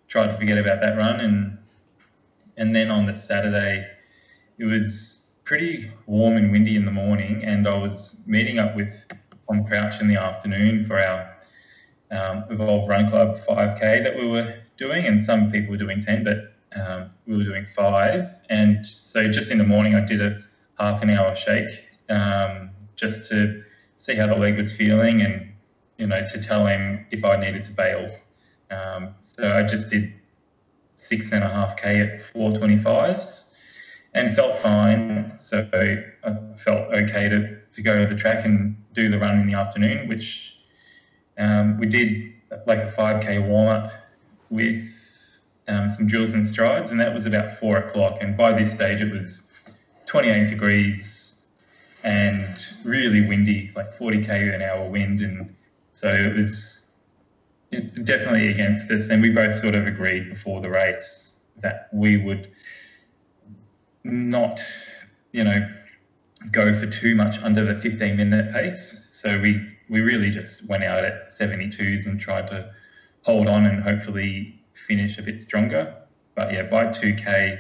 [0.07, 1.19] tried to forget about that run.
[1.19, 1.57] And,
[2.57, 3.87] and then on the Saturday,
[4.57, 7.43] it was pretty warm and windy in the morning.
[7.43, 8.93] And I was meeting up with
[9.47, 11.37] Tom Crouch in the afternoon for our
[12.11, 16.23] um, Evolve Run Club 5K that we were doing, and some people were doing 10,
[16.23, 18.29] but um, we were doing five.
[18.49, 20.41] And so just in the morning, I did a
[20.77, 21.69] half an hour shake
[22.09, 23.63] um, just to
[23.97, 25.50] see how the leg was feeling and,
[26.01, 28.09] you know, to tell him if I needed to bail.
[28.71, 30.11] Um, so I just did
[30.95, 33.53] six and a half K at 425s
[34.15, 35.33] and felt fine.
[35.37, 35.69] So
[36.23, 39.53] I felt okay to, to go to the track and do the run in the
[39.53, 40.57] afternoon, which
[41.37, 42.33] um, we did
[42.65, 43.91] like a 5k warm up
[44.49, 44.83] with
[45.67, 48.17] um, some drills and strides, and that was about four o'clock.
[48.21, 49.43] And by this stage, it was
[50.07, 51.39] 28 degrees
[52.03, 55.55] and really windy, like 40k an hour wind, and
[55.93, 56.87] so it was
[58.03, 59.09] definitely against us.
[59.09, 62.51] And we both sort of agreed before the race that we would
[64.03, 64.61] not,
[65.31, 65.67] you know,
[66.51, 69.07] go for too much under the 15 minute pace.
[69.11, 72.73] So we we really just went out at 72s and tried to
[73.23, 75.95] hold on and hopefully finish a bit stronger.
[76.33, 77.59] But yeah, by 2K,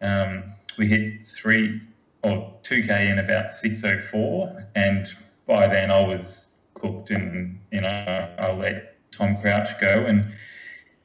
[0.00, 0.44] um,
[0.78, 1.80] we hit three
[2.22, 4.66] or 2K in about 604.
[4.74, 5.06] And
[5.46, 6.51] by then I was
[6.82, 10.04] cooked and, you know, I let Tom Crouch go.
[10.04, 10.26] And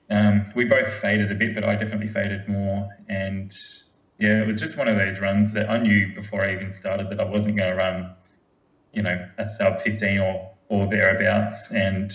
[0.10, 2.90] um, we both faded a bit, but I definitely faded more.
[3.08, 3.56] And
[4.20, 7.10] yeah, it was just one of those runs that I knew before I even started
[7.12, 8.16] that I wasn't going to run
[8.98, 11.72] you know, a sub 15 or, or thereabouts.
[11.72, 12.12] And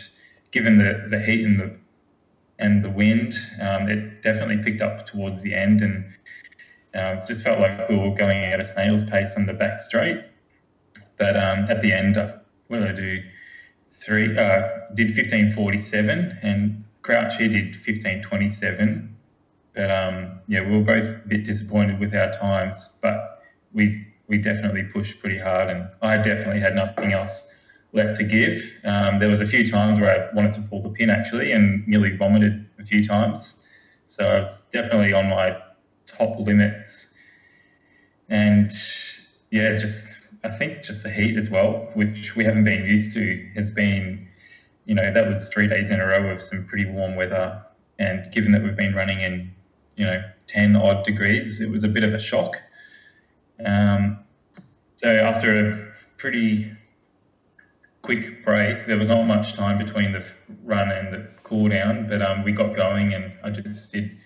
[0.51, 1.77] given the, the heat and the
[2.59, 6.05] and the wind, um, it definitely picked up towards the end and
[6.95, 10.23] um, just felt like we were going at a snail's pace on the back straight.
[11.19, 12.17] But um, at the end,
[12.69, 13.23] what did I do?
[14.05, 19.17] Three uh, did fifteen forty seven, and Crouch he did fifteen twenty seven.
[19.75, 24.39] But um, yeah, we were both a bit disappointed with our times, but we we
[24.39, 27.49] definitely pushed pretty hard, and I definitely had nothing else
[27.93, 28.63] left to give.
[28.85, 31.87] Um, there was a few times where I wanted to pull the pin actually, and
[31.87, 33.65] nearly vomited a few times.
[34.09, 35.57] So I was definitely on my
[36.07, 37.15] top limits,
[38.29, 38.71] and
[39.51, 40.07] yeah, just
[40.45, 44.29] I think just the heat as well, which we haven't been used to, has been,
[44.87, 47.63] you know, that was three days in a row of some pretty warm weather,
[47.99, 49.53] and given that we've been running in,
[49.97, 52.57] you know, ten odd degrees, it was a bit of a shock.
[53.65, 54.19] Um,
[54.97, 56.73] so after a pretty
[58.03, 60.25] quick break, there was not much time between the
[60.65, 64.17] run and the cool down, but um, we got going and I just did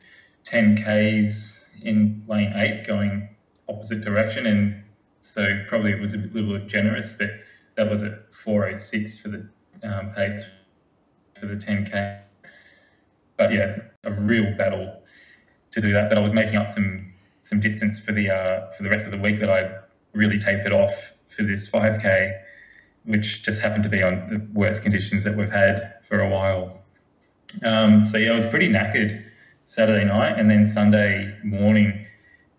[0.45, 3.29] 10 Ks in lane eight going
[3.69, 4.47] opposite direction.
[4.47, 4.83] And
[5.27, 7.31] so probably it was a little bit generous, but
[7.77, 9.49] that was at 406 for the
[9.83, 10.47] um, pace
[11.39, 12.21] for the 10K.
[13.37, 15.03] But yeah, a real battle
[15.73, 16.09] to do that.
[16.09, 17.13] But I was making up some
[17.43, 19.71] some distance for the uh, for the rest of the week that I
[20.13, 20.95] really tapered off
[21.29, 22.41] for this 5K,
[23.05, 26.83] which just happened to be on the worst conditions that we've had for a while.
[27.63, 29.23] Um, so yeah, I was pretty knackered
[29.67, 32.06] Saturday night, and then Sunday morning,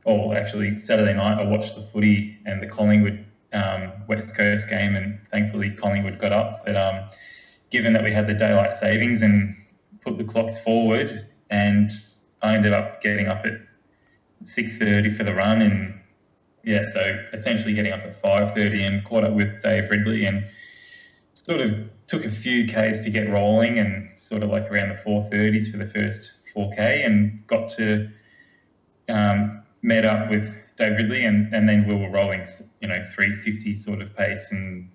[0.08, 4.96] or actually Saturday night, I watched the footy and the Collingwood um, West Coast game,
[4.96, 6.66] and thankfully Collingwood got up.
[6.66, 7.10] But um,
[7.72, 9.54] given that we had the daylight savings and
[10.02, 11.90] put the clocks forward, and
[12.42, 13.60] I ended up getting up at
[14.46, 16.00] 6:30 for the run, and
[16.64, 20.46] yeah, so essentially getting up at 5:30 and caught up with Dave Ridley and
[21.34, 25.00] sort of took a few Ks to get rolling and sort of like around the
[25.04, 28.10] 4:30s for the first 4K and got to
[29.10, 32.46] um, met up with Dave Ridley and, and then we were rolling,
[32.82, 34.90] you know, 350 sort of pace and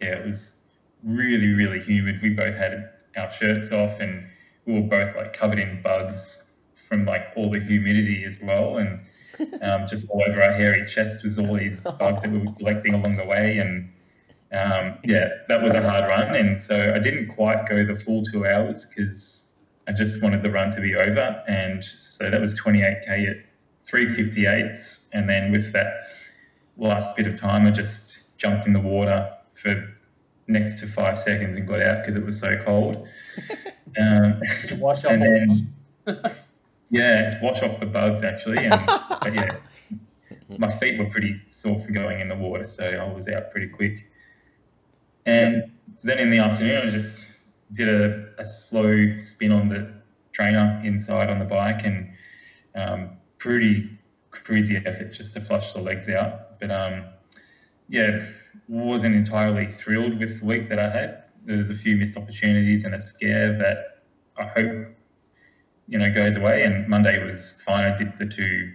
[0.00, 0.54] yeah, it was
[1.02, 2.20] really really humid.
[2.22, 4.26] We both had our shirts off and
[4.66, 6.42] we were both like covered in bugs
[6.88, 9.00] from like all the humidity as well, and
[9.62, 12.94] um, just all over our hairy chest was all these bugs that we were collecting
[12.94, 13.90] along the way, and
[14.52, 18.22] um, yeah, that was a hard run, and so I didn't quite go the full
[18.22, 19.50] two hours because
[19.88, 23.36] I just wanted the run to be over, and so that was 28k at
[23.84, 24.76] 358,
[25.12, 26.04] and then with that
[26.76, 29.94] last bit of time, I just jumped in the water for
[30.46, 33.08] next to five seconds and got out because it was so cold.
[33.96, 34.40] Um,
[34.72, 35.74] wash off and then,
[36.90, 38.58] yeah, wash off the bugs actually.
[38.58, 39.56] And, but yeah,
[40.58, 43.68] my feet were pretty sore from going in the water, so I was out pretty
[43.68, 44.10] quick.
[45.26, 45.70] And
[46.02, 47.24] then in the afternoon, I just
[47.72, 49.92] did a, a slow spin on the
[50.32, 52.10] trainer inside on the bike and
[52.74, 53.10] um,
[53.44, 53.86] pretty
[54.30, 56.58] crazy effort just to flush the legs out.
[56.58, 57.04] But um,
[57.90, 58.24] yeah,
[58.68, 61.24] wasn't entirely thrilled with the week that I had.
[61.44, 64.02] There was a few missed opportunities and a scare that
[64.38, 64.86] I hope
[65.88, 66.62] you know goes away.
[66.62, 67.84] And Monday was fine.
[67.84, 68.72] I did the two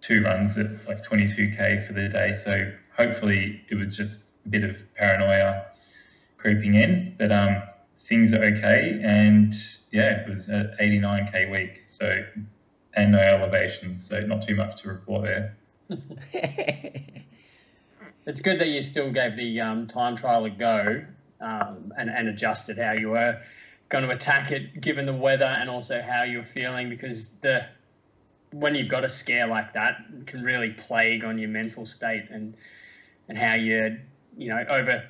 [0.00, 4.64] two runs at like 22k for the day, so hopefully it was just a bit
[4.64, 5.66] of paranoia
[6.38, 7.14] creeping in.
[7.20, 7.62] But um,
[8.04, 9.54] things are okay, and
[9.92, 12.24] yeah, it was an 89k week, so
[12.94, 15.56] and no elevation, so not too much to report there.
[18.26, 21.04] it's good that you still gave the um, time trial a go
[21.40, 23.40] um, and, and adjusted how you were
[23.88, 27.64] going to attack it given the weather and also how you're feeling because the
[28.52, 32.54] when you've got a scare like that can really plague on your mental state and
[33.28, 33.98] and how you're
[34.36, 35.04] you know over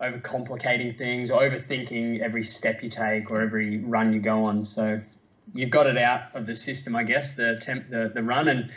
[0.00, 4.64] over complicating things or overthinking every step you take or every run you go on
[4.64, 5.00] so
[5.54, 8.70] you've got it out of the system i guess the temp the, the run and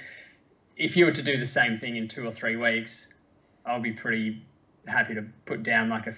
[0.78, 3.08] if you were to do the same thing in two or three weeks
[3.66, 4.42] I'll be pretty
[4.88, 6.16] happy to put down like a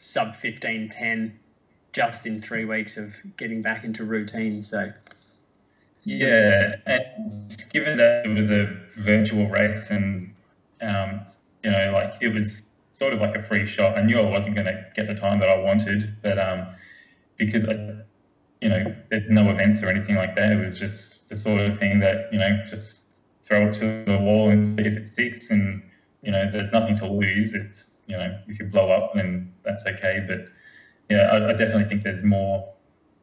[0.00, 1.38] sub 15 10
[1.92, 4.62] just in three weeks of getting back into routine.
[4.62, 4.92] So,
[6.04, 10.34] yeah, and given that it was a virtual race and,
[10.82, 11.22] um,
[11.64, 14.54] you know, like it was sort of like a free shot, I knew I wasn't
[14.54, 16.66] going to get the time that I wanted, but um,
[17.38, 17.96] because I,
[18.66, 21.78] you know, there's no events or anything like that, it was just the sort of
[21.78, 23.04] thing that, you know, just
[23.44, 25.82] throw it to the wall and see if it sticks and
[26.26, 27.54] you know, there's nothing to lose.
[27.54, 30.24] It's, you know, if you blow up, then that's okay.
[30.26, 30.48] But
[31.08, 32.64] yeah, I, I definitely think there's more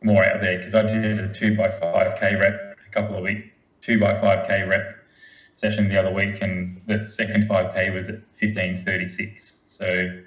[0.02, 3.24] more out there because I did a two by five k rep a couple of
[3.24, 3.48] weeks,
[3.82, 4.96] two by five k rep
[5.56, 9.64] session the other week, and the second five k was at fifteen thirty six.
[9.68, 10.22] So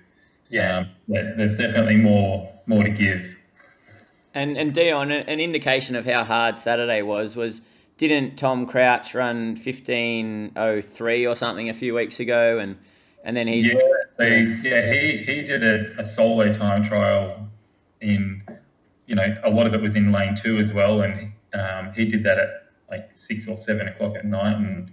[0.50, 3.36] yeah, um, yeah, there's definitely more more to give.
[4.37, 7.62] And and Dion, an indication of how hard Saturday was was
[7.96, 12.77] didn't Tom Crouch run 1503 or something a few weeks ago and
[13.25, 13.81] and then he's yeah.
[14.18, 17.49] They, yeah, he, he did a, a solo time trial
[18.01, 18.42] in,
[19.07, 22.07] you know, a lot of it was in lane two as well, and um, he
[22.07, 22.49] did that at
[22.90, 24.90] like six or seven o'clock at night, and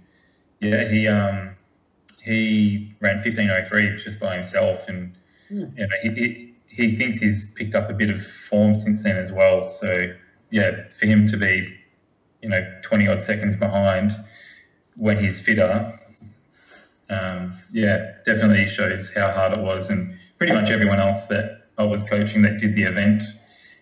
[0.60, 1.54] yeah, he um
[2.22, 5.14] he ran fifteen oh three just by himself, and
[5.48, 5.64] Hmm.
[5.76, 6.43] you know he, he
[6.74, 9.68] he thinks he's picked up a bit of form since then as well.
[9.68, 10.12] So
[10.50, 11.74] yeah, for him to be,
[12.42, 14.12] you know, twenty odd seconds behind
[14.96, 15.98] when he's fitter,
[17.10, 21.84] um, yeah, definitely shows how hard it was, and pretty much everyone else that I
[21.84, 23.22] was coaching that did the event,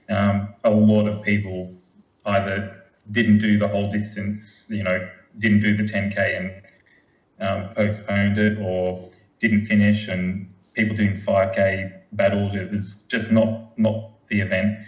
[0.09, 1.75] um, a lot of people
[2.27, 6.63] either didn't do the whole distance, you know, didn't do the 10k and
[7.41, 12.55] um, postponed it, or didn't finish, and people doing 5k battled.
[12.55, 14.79] It was just not not the event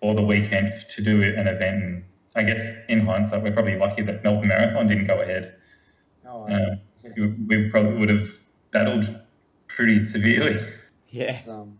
[0.00, 1.82] or the weekend to do an event.
[1.82, 2.04] And
[2.36, 5.54] I guess in hindsight, we're probably lucky that Melbourne Marathon didn't go ahead.
[6.26, 6.80] Oh, Um,
[7.16, 7.26] yeah.
[7.46, 8.28] we probably would have
[8.70, 9.20] battled
[9.68, 10.58] pretty severely.
[11.10, 11.38] Yeah.
[11.38, 11.78] It's, um,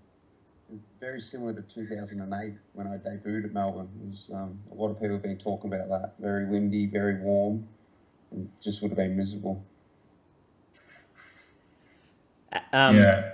[1.00, 3.90] very similar to 2008 when I debuted at Melbourne.
[4.02, 6.14] It was, um, a lot of people have been talking about that.
[6.18, 7.68] Very windy, very warm,
[8.30, 9.62] and just would have been miserable.
[12.72, 13.32] Um, yeah.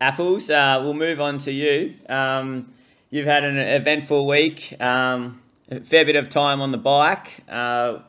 [0.00, 1.94] Apples, uh, we'll move on to you.
[2.08, 2.72] Um,
[3.10, 7.28] you've had an eventful week, um, a fair bit of time on the bike.
[7.48, 8.00] Uh,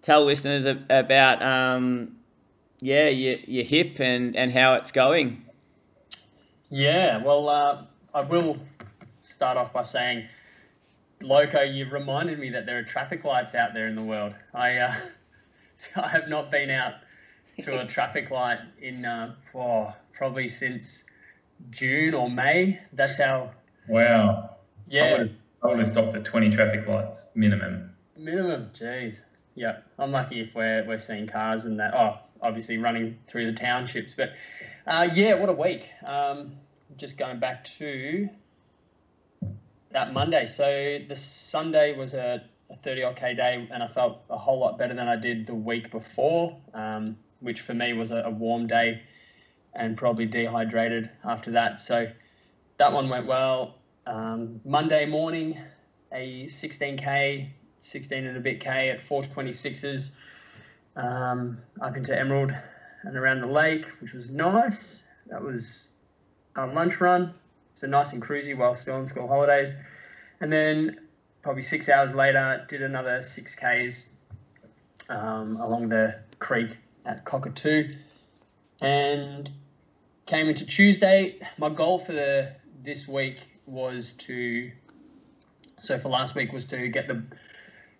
[0.00, 2.16] tell listeners about, um,
[2.80, 5.44] yeah, your, your hip and, and how it's going.
[6.70, 8.58] Yeah, well, uh, I will
[9.20, 10.26] start off by saying,
[11.20, 14.34] Loco, you've reminded me that there are traffic lights out there in the world.
[14.54, 14.94] I, uh,
[15.96, 16.94] I have not been out
[17.60, 21.04] to a traffic light in uh, oh, probably since
[21.70, 22.80] June or May.
[22.92, 23.50] That's how.
[23.88, 24.50] Wow.
[24.50, 24.50] I
[24.88, 25.30] Yeah, would, have,
[25.62, 27.94] I would have stopped at 20 traffic lights minimum.
[28.16, 28.68] minimum.
[28.74, 29.22] Jeez.
[29.54, 31.92] Yeah, I'm lucky if we're we're seeing cars and that.
[31.94, 34.32] Oh, obviously running through the townships, but
[34.86, 35.88] uh, yeah, what a week.
[36.04, 36.52] Um,
[36.96, 38.28] just going back to
[39.92, 40.46] that Monday.
[40.46, 44.58] So the Sunday was a, a 30 odd k day, and I felt a whole
[44.58, 48.30] lot better than I did the week before, um, which for me was a, a
[48.30, 49.02] warm day,
[49.74, 51.80] and probably dehydrated after that.
[51.80, 52.10] So
[52.78, 53.78] that one went well.
[54.06, 55.58] Um, Monday morning,
[56.12, 57.48] a 16k,
[57.80, 60.10] 16 and a bit k at 426s
[60.96, 62.52] um, up into Emerald
[63.02, 65.06] and around the lake, which was nice.
[65.28, 65.90] That was
[66.56, 67.34] a lunch run,
[67.74, 69.74] so nice and cruisy while still on school holidays.
[70.40, 71.00] And then
[71.42, 74.08] probably six hours later, did another 6Ks
[75.08, 77.94] um, along the creek at Cockatoo
[78.80, 79.50] and
[80.26, 81.38] came into Tuesday.
[81.58, 84.70] My goal for the this week was to
[85.78, 87.22] so for last week was to get the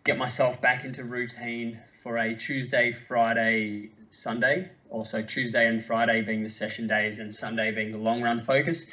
[0.04, 4.70] get myself back into routine for a Tuesday, Friday, Sunday.
[4.90, 8.90] Also Tuesday and Friday being the session days and Sunday being the long run focus.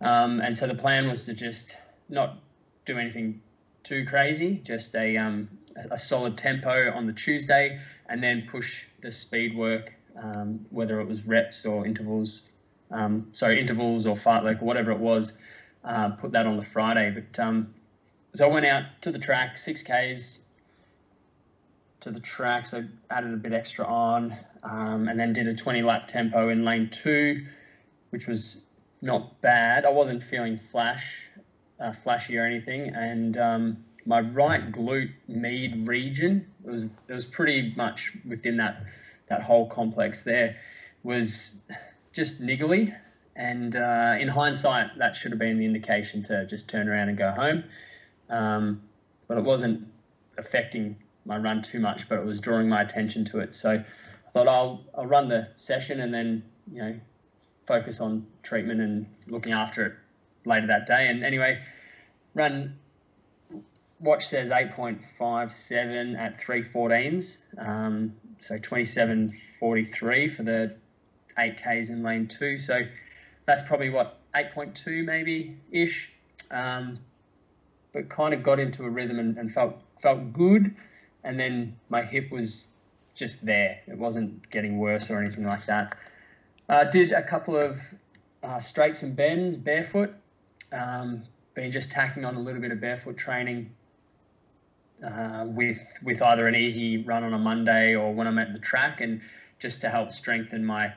[0.00, 1.76] Um, and so the plan was to just
[2.08, 2.38] not
[2.84, 3.42] do anything
[3.82, 5.48] too crazy, just a um,
[5.90, 11.06] a solid tempo on the Tuesday, and then push the speed work, um, whether it
[11.06, 12.50] was reps or intervals,
[12.90, 15.38] um, sorry intervals or fartlek or whatever it was.
[15.84, 17.74] Uh, put that on the Friday, but um,
[18.34, 20.44] so I went out to the track, six Ks
[22.00, 25.82] to the track, so added a bit extra on, um, and then did a 20
[25.82, 27.46] lap tempo in lane two,
[28.10, 28.62] which was
[29.00, 29.84] not bad.
[29.84, 31.28] I wasn't feeling flash,
[31.78, 37.26] uh, flashy or anything, and um, my right glute med region it was it was
[37.26, 38.84] pretty much within that
[39.28, 40.56] that whole complex there
[41.02, 41.62] was
[42.16, 42.96] just niggly,
[43.36, 47.18] and uh, in hindsight, that should have been the indication to just turn around and
[47.18, 47.64] go home.
[48.30, 48.80] Um,
[49.28, 49.86] but it wasn't
[50.38, 53.54] affecting my run too much, but it was drawing my attention to it.
[53.54, 56.98] So I thought I'll I'll run the session and then you know
[57.66, 59.92] focus on treatment and looking after it
[60.46, 61.08] later that day.
[61.08, 61.60] And anyway,
[62.34, 62.78] run.
[63.98, 70.76] Watch says 8.57 at 314s, um, so 27.43 for the
[71.38, 72.58] 8Ks in lane two.
[72.58, 72.82] So
[73.44, 76.12] that's probably what 8.2 maybe ish.
[76.50, 76.98] Um,
[77.92, 80.74] but kind of got into a rhythm and, and felt felt good.
[81.24, 82.66] And then my hip was
[83.14, 83.80] just there.
[83.86, 85.96] It wasn't getting worse or anything like that.
[86.68, 87.80] Uh, did a couple of
[88.42, 90.14] uh, straights and bends barefoot.
[90.72, 91.24] Um,
[91.54, 93.70] been just tacking on a little bit of barefoot training
[95.04, 98.58] uh, with with either an easy run on a Monday or when I'm at the
[98.58, 99.20] track, and
[99.58, 100.92] just to help strengthen my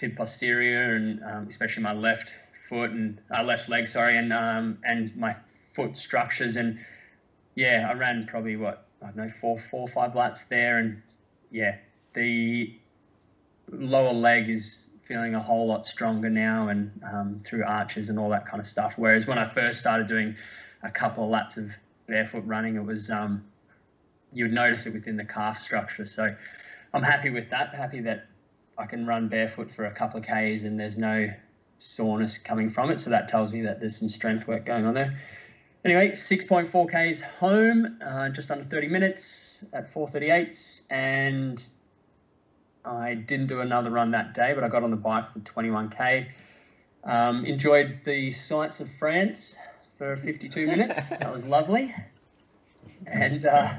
[0.00, 2.34] tib posterior and um, especially my left
[2.68, 5.36] foot and uh, left leg, sorry, and um, and my
[5.74, 6.56] foot structures.
[6.56, 6.78] And
[7.54, 11.02] yeah, I ran probably what I don't know four four five laps there, and
[11.50, 11.76] yeah,
[12.14, 12.74] the
[13.70, 18.30] lower leg is feeling a whole lot stronger now and um, through arches and all
[18.30, 18.94] that kind of stuff.
[18.96, 20.36] Whereas when I first started doing
[20.82, 21.70] a couple of laps of
[22.06, 23.44] barefoot running, it was um,
[24.32, 26.04] you would notice it within the calf structure.
[26.04, 26.34] So
[26.94, 27.74] I'm happy with that.
[27.74, 28.29] Happy that
[28.80, 31.30] I can run barefoot for a couple of k's and there's no
[31.78, 32.98] soreness coming from it.
[32.98, 35.16] So that tells me that there's some strength work going on there.
[35.84, 41.62] Anyway, 6.4 k's home, uh, just under 30 minutes at 4:38, and
[42.84, 46.26] I didn't do another run that day, but I got on the bike for 21k.
[47.04, 49.58] Um, enjoyed the sights of France
[49.96, 51.08] for 52 minutes.
[51.08, 51.94] that was lovely.
[53.06, 53.72] And uh,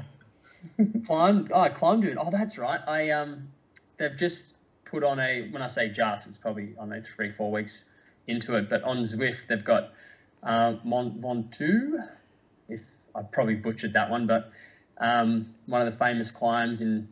[1.06, 1.52] climbed.
[1.54, 2.16] Oh, I climbed it.
[2.18, 2.80] Oh, that's right.
[2.86, 3.48] I um,
[3.96, 4.56] they've just
[4.92, 5.48] put on a.
[5.50, 7.90] When I say just, it's probably I don't know three four weeks
[8.28, 8.68] into it.
[8.68, 9.90] But on Zwift, they've got
[10.44, 11.94] uh, Mont Ventoux.
[12.68, 12.80] If
[13.16, 14.52] I probably butchered that one, but
[14.98, 17.08] um, one of the famous climbs in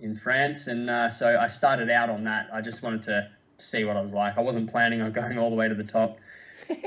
[0.00, 2.48] in France, and uh, so I started out on that.
[2.52, 3.28] I just wanted to
[3.58, 4.38] see what I was like.
[4.38, 6.18] I wasn't planning on going all the way to the top.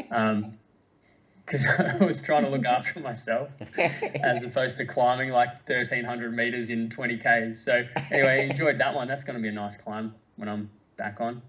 [0.09, 0.53] Um,
[1.45, 3.47] because I was trying to look after myself
[4.21, 7.59] as opposed to climbing like 1300 meters in 20 Ks.
[7.63, 9.07] So, anyway, enjoyed that one.
[9.07, 11.41] That's going to be a nice climb when I'm back on.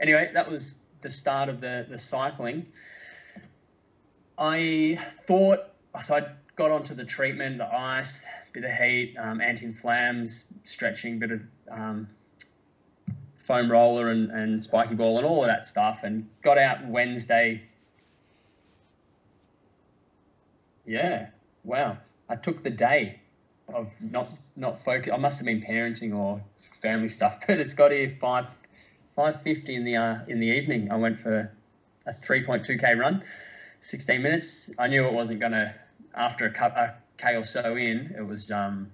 [0.00, 2.66] Anyway, that was the start of the, the cycling.
[4.38, 5.60] I thought,
[6.00, 11.32] so I got onto the treatment, the ice, bit of heat, um, anti-inflams, stretching, bit
[11.32, 12.08] of um,
[13.44, 17.62] foam roller and, and spiky ball and all of that stuff, and got out Wednesday
[20.88, 21.26] Yeah.
[21.64, 21.98] Wow.
[22.30, 23.20] I took the day
[23.72, 25.12] of not not focus.
[25.12, 26.42] I must have been parenting or
[26.82, 28.52] family stuff, but it's got here five
[29.14, 30.90] five fifty in the uh, in the evening.
[30.90, 31.50] I went for
[32.06, 33.22] a three point two k run,
[33.80, 34.70] sixteen minutes.
[34.78, 35.74] I knew it wasn't gonna
[36.14, 38.14] after a, a k or so in.
[38.16, 38.90] It was um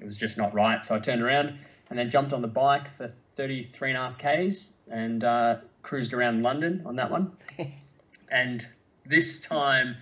[0.00, 0.84] it was just not right.
[0.84, 1.58] So I turned around
[1.90, 6.12] and then jumped on the bike for 33 and a half k's and uh, cruised
[6.12, 7.32] around London on that one.
[8.30, 8.64] and
[9.06, 9.96] this time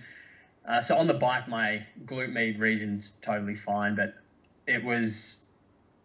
[0.67, 4.15] uh, so on the bike, my glute med region's totally fine, but
[4.67, 5.45] it was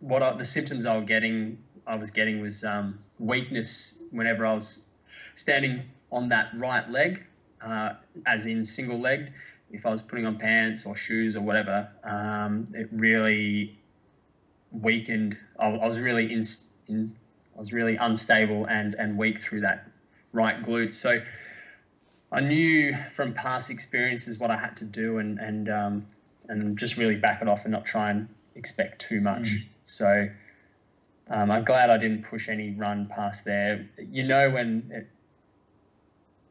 [0.00, 1.58] what I, the symptoms I was getting.
[1.86, 4.88] I was getting was um, weakness whenever I was
[5.34, 5.82] standing
[6.12, 7.24] on that right leg,
[7.60, 7.94] uh,
[8.26, 9.32] as in single legged.
[9.70, 13.78] If I was putting on pants or shoes or whatever, um, it really
[14.70, 15.36] weakened.
[15.58, 16.44] I, I was really in,
[16.88, 17.16] in,
[17.56, 19.88] I was really unstable and and weak through that
[20.32, 20.94] right glute.
[20.94, 21.20] So
[22.30, 26.06] I knew from past experiences what I had to do and and um,
[26.48, 29.48] and just really back it off and not try and expect too much.
[29.48, 29.64] Mm.
[29.84, 30.28] So
[31.28, 33.88] um, I'm glad I didn't push any run past there.
[33.98, 35.09] You know when it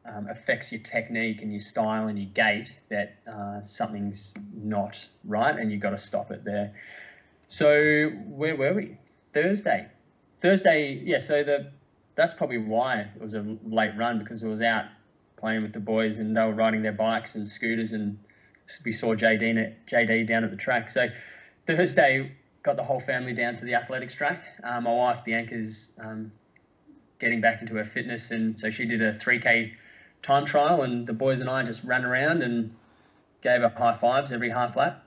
[0.04, 5.56] um, affects your technique and your style and your gait that uh, something's not right
[5.56, 6.74] and you've got to stop it there.
[7.46, 8.96] So where were we?
[9.32, 9.86] Thursday.
[10.40, 11.18] Thursday, yeah.
[11.18, 11.70] So the
[12.14, 14.84] that's probably why it was a late run because it was out
[15.36, 18.18] playing with the boys, and they were riding their bikes and scooters, and
[18.84, 20.90] we saw JD, JD down at the track.
[20.90, 21.08] So
[21.66, 22.32] Thursday,
[22.62, 24.42] got the whole family down to the athletics track.
[24.62, 26.32] Um, my wife Bianca's um,
[27.18, 29.72] getting back into her fitness, and so she did a 3K
[30.22, 32.74] time trial, and the boys and I just ran around and
[33.42, 35.02] gave her high fives every half lap.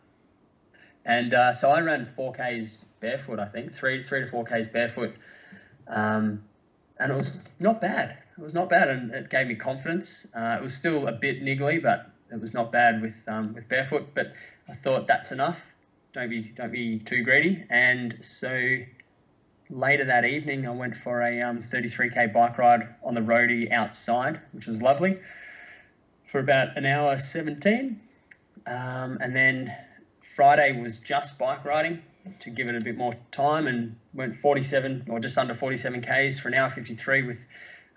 [1.05, 5.15] And uh, so I ran 4Ks barefoot, I think, three three to 4Ks barefoot,
[5.87, 6.43] um,
[6.99, 10.27] and it was not bad it was not bad, and it gave me confidence.
[10.35, 13.67] Uh, it was still a bit niggly, but it was not bad with um, with
[13.69, 14.09] barefoot.
[14.13, 14.33] But
[14.67, 15.59] I thought that's enough.
[16.15, 17.65] Don't be don't be too greedy.
[17.69, 18.77] And so
[19.69, 24.39] later that evening, I went for a um, 33k bike ride on the roadie outside,
[24.53, 25.19] which was lovely,
[26.31, 27.99] for about an hour 17.
[28.65, 29.75] Um, and then
[30.37, 32.01] Friday was just bike riding
[32.39, 36.39] to give it a bit more time and went 47 or just under 47 k's
[36.39, 37.45] for an hour 53 with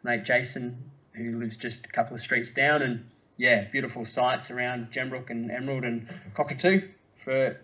[0.02, 4.90] mate Jason, who lives just a couple of streets down, and yeah, beautiful sights around
[4.90, 6.80] Gembrook and Emerald and Cockatoo
[7.22, 7.56] for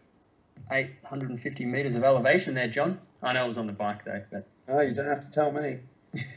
[0.70, 2.98] 850 meters of elevation there, John.
[3.22, 5.52] I know I was on the bike though, but oh, you don't have to tell
[5.52, 5.80] me.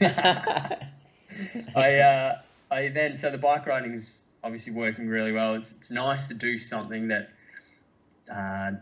[1.76, 2.38] I uh,
[2.70, 5.54] I then so the bike riding is obviously working really well.
[5.54, 7.30] It's it's nice to do something that
[8.32, 8.72] uh,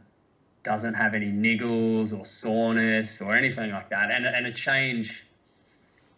[0.62, 5.26] doesn't have any niggles or soreness or anything like that, and and a change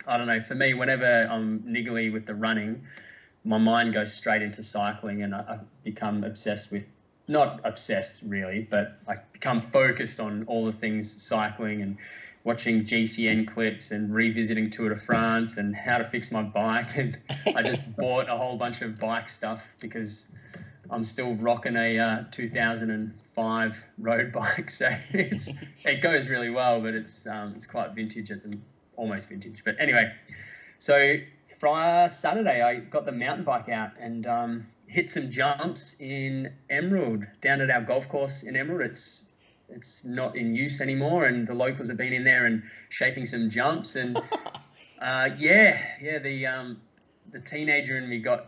[0.08, 0.40] I don't know.
[0.40, 2.86] For me, whenever I'm niggly with the running,
[3.44, 6.84] my mind goes straight into cycling, and I, I become obsessed with
[7.28, 11.98] not obsessed really, but I become focused on all the things cycling and
[12.44, 16.88] watching GCN clips and revisiting Tour de France and how to fix my bike.
[16.96, 17.18] And
[17.54, 20.28] I just bought a whole bunch of bike stuff because
[20.90, 25.50] I'm still rocking a uh, 2005 road bike, so it's
[25.84, 28.58] it goes really well, but it's um, it's quite vintage at the
[28.96, 29.62] almost vintage.
[29.64, 30.12] But anyway,
[30.78, 31.16] So
[31.60, 37.26] Friday, Saturday, I got the mountain bike out and um, hit some jumps in Emerald
[37.42, 38.90] down at our golf course in Emerald.
[38.90, 39.26] It's
[39.68, 43.50] it's not in use anymore, and the locals have been in there and shaping some
[43.50, 43.96] jumps.
[43.96, 44.16] And
[45.00, 46.80] uh, yeah, yeah, the um,
[47.30, 48.46] the teenager in me got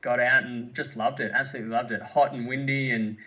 [0.00, 1.32] got out and just loved it.
[1.34, 2.02] Absolutely loved it.
[2.02, 3.18] Hot and windy, and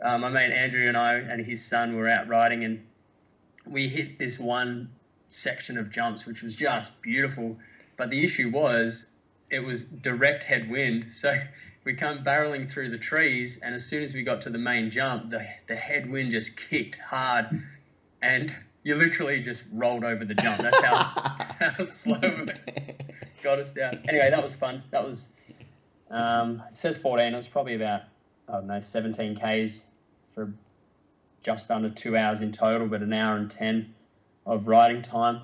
[0.00, 2.86] uh, my mate Andrew and I and his son were out riding, and
[3.66, 4.88] we hit this one
[5.26, 7.56] section of jumps, which was just beautiful.
[7.96, 9.06] But the issue was
[9.50, 11.40] it was direct headwind, so
[11.84, 14.90] we come barreling through the trees, and as soon as we got to the main
[14.90, 17.62] jump, the the headwind just kicked hard,
[18.22, 20.58] and you literally just rolled over the jump.
[20.58, 20.94] That's how,
[21.60, 23.00] how slow it
[23.42, 24.00] got us down.
[24.08, 24.82] Anyway, that was fun.
[24.90, 25.30] That was
[26.10, 27.32] um, it says 14.
[27.32, 28.02] It was probably about
[28.48, 29.86] I don't know 17 k's
[30.34, 30.52] for
[31.42, 33.94] just under two hours in total, but an hour and 10
[34.46, 35.42] of riding time.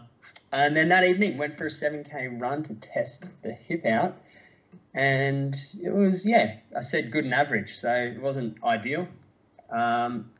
[0.52, 4.16] And then that evening went for a 7k run to test the hip out
[4.94, 9.08] and it was yeah i said good and average so it wasn't ideal.
[9.70, 10.30] Um,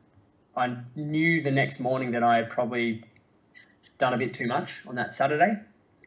[0.57, 3.03] i knew the next morning that i had probably
[3.99, 5.59] done a bit too much on that saturday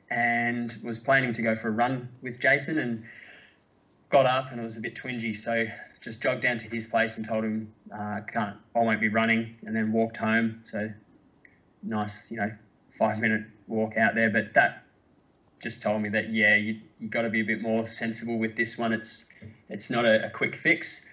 [0.09, 3.03] and was planning to go for a run with jason and
[4.09, 5.65] got up and it was a bit twingy so
[5.99, 9.55] just jogged down to his place and told him uh, can't i won't be running
[9.65, 10.61] and then walked home.
[10.63, 10.89] So
[11.83, 12.51] nice you know
[12.97, 14.83] five minute walk out there but that
[15.61, 18.55] just told me that yeah, you you got to be a bit more sensible with
[18.55, 18.93] this one.
[18.93, 19.27] It's
[19.69, 21.07] it's not a, a, quick fix,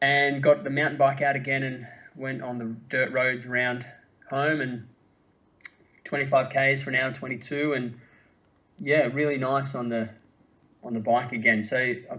[0.00, 1.86] and got the mountain bike out again and
[2.16, 3.86] went on the dirt roads around
[4.28, 4.86] home and
[6.04, 7.94] 25 k's for an hour 22 and
[8.80, 10.08] yeah, really nice on the
[10.82, 11.62] on the bike again.
[11.62, 12.16] So uh,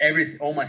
[0.00, 0.66] every all my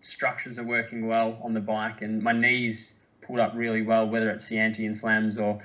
[0.00, 4.30] structures are working well on the bike, and my knees pulled up really well, whether
[4.30, 5.60] it's the anti-inflams or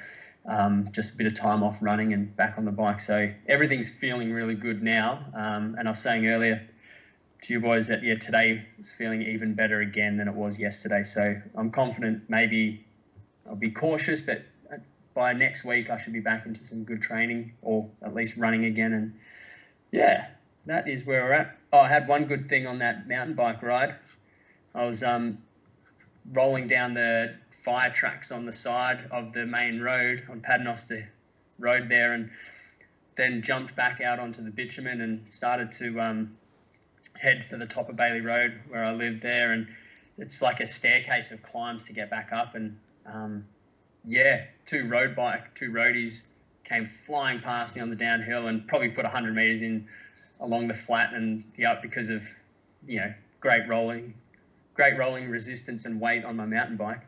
[0.45, 2.99] um, just a bit of time off running and back on the bike.
[2.99, 5.25] So everything's feeling really good now.
[5.33, 6.61] Um, and I was saying earlier
[7.43, 11.03] to you boys that yeah, today is feeling even better again than it was yesterday.
[11.03, 12.23] So I'm confident.
[12.29, 12.85] Maybe
[13.47, 14.43] I'll be cautious, but
[15.13, 18.65] by next week I should be back into some good training or at least running
[18.65, 18.93] again.
[18.93, 19.13] And
[19.91, 20.27] yeah,
[20.65, 21.57] that is where we're at.
[21.71, 23.95] Oh, I had one good thing on that mountain bike ride.
[24.75, 25.39] I was um,
[26.31, 31.09] rolling down the fire tracks on the side of the main road on Paternoster
[31.59, 32.29] Road there, and
[33.15, 36.35] then jumped back out onto the bitumen and started to um,
[37.15, 39.67] head for the top of Bailey Road where I live there, and
[40.17, 43.45] it's like a staircase of climbs to get back up, and um,
[44.05, 46.25] yeah, two road bike, two roadies
[46.63, 49.87] came flying past me on the downhill and probably put 100 meters in
[50.39, 52.21] along the flat and the up because of
[52.87, 54.13] you know great rolling
[54.73, 57.01] great rolling resistance and weight on my mountain bike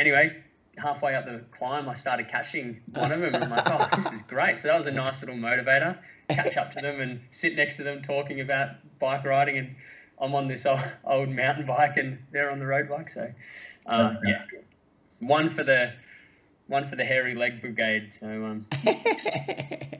[0.00, 0.34] anyway,
[0.78, 3.34] halfway up the climb, I started catching one of them.
[3.34, 4.58] And I'm like, oh, this is great.
[4.58, 5.98] So that was a nice little motivator.
[6.28, 9.58] Catch up to them and sit next to them talking about bike riding.
[9.58, 9.76] And
[10.18, 13.10] I'm on this old, old mountain bike and they're on the road bike.
[13.10, 13.30] So,
[13.86, 14.44] uh, yeah,
[15.20, 15.92] one for the
[16.66, 18.14] one for the hairy leg brigade.
[18.14, 18.66] So, um,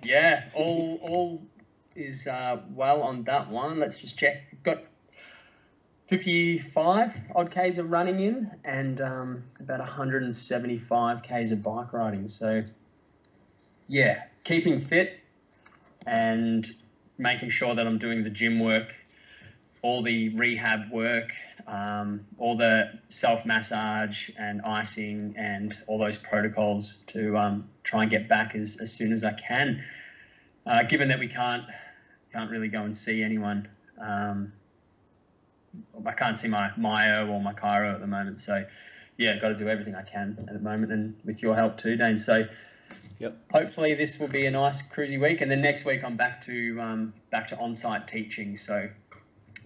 [0.05, 1.43] yeah, all all
[1.97, 3.81] is uh, well on that one.
[3.81, 4.63] Let's just check.
[4.63, 4.85] Got
[6.11, 12.27] 55 odd Ks of running in and um, about 175 Ks of bike riding.
[12.27, 12.65] So,
[13.87, 15.21] yeah, keeping fit
[16.05, 16.69] and
[17.17, 18.93] making sure that I'm doing the gym work,
[19.83, 21.31] all the rehab work,
[21.69, 28.11] um, all the self massage and icing and all those protocols to um, try and
[28.11, 29.85] get back as, as soon as I can.
[30.67, 31.63] Uh, given that we can't
[32.33, 33.69] can't really go and see anyone
[34.01, 34.53] um,
[36.07, 38.41] I can't see my myo or my chiro at the moment.
[38.41, 38.65] So,
[39.17, 41.97] yeah, got to do everything I can at the moment, and with your help too,
[41.97, 42.19] Dane.
[42.19, 42.47] So,
[43.19, 43.37] yep.
[43.53, 46.81] hopefully this will be a nice cruisy week, and then next week I'm back to
[46.81, 48.57] um, back to on-site teaching.
[48.57, 48.89] So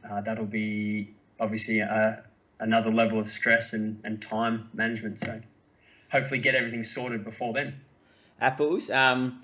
[0.08, 2.24] uh, that'll be obviously a,
[2.60, 5.20] another level of stress and, and time management.
[5.20, 5.40] So
[6.10, 7.80] hopefully get everything sorted before then.
[8.40, 8.90] Apples.
[8.90, 9.42] Um,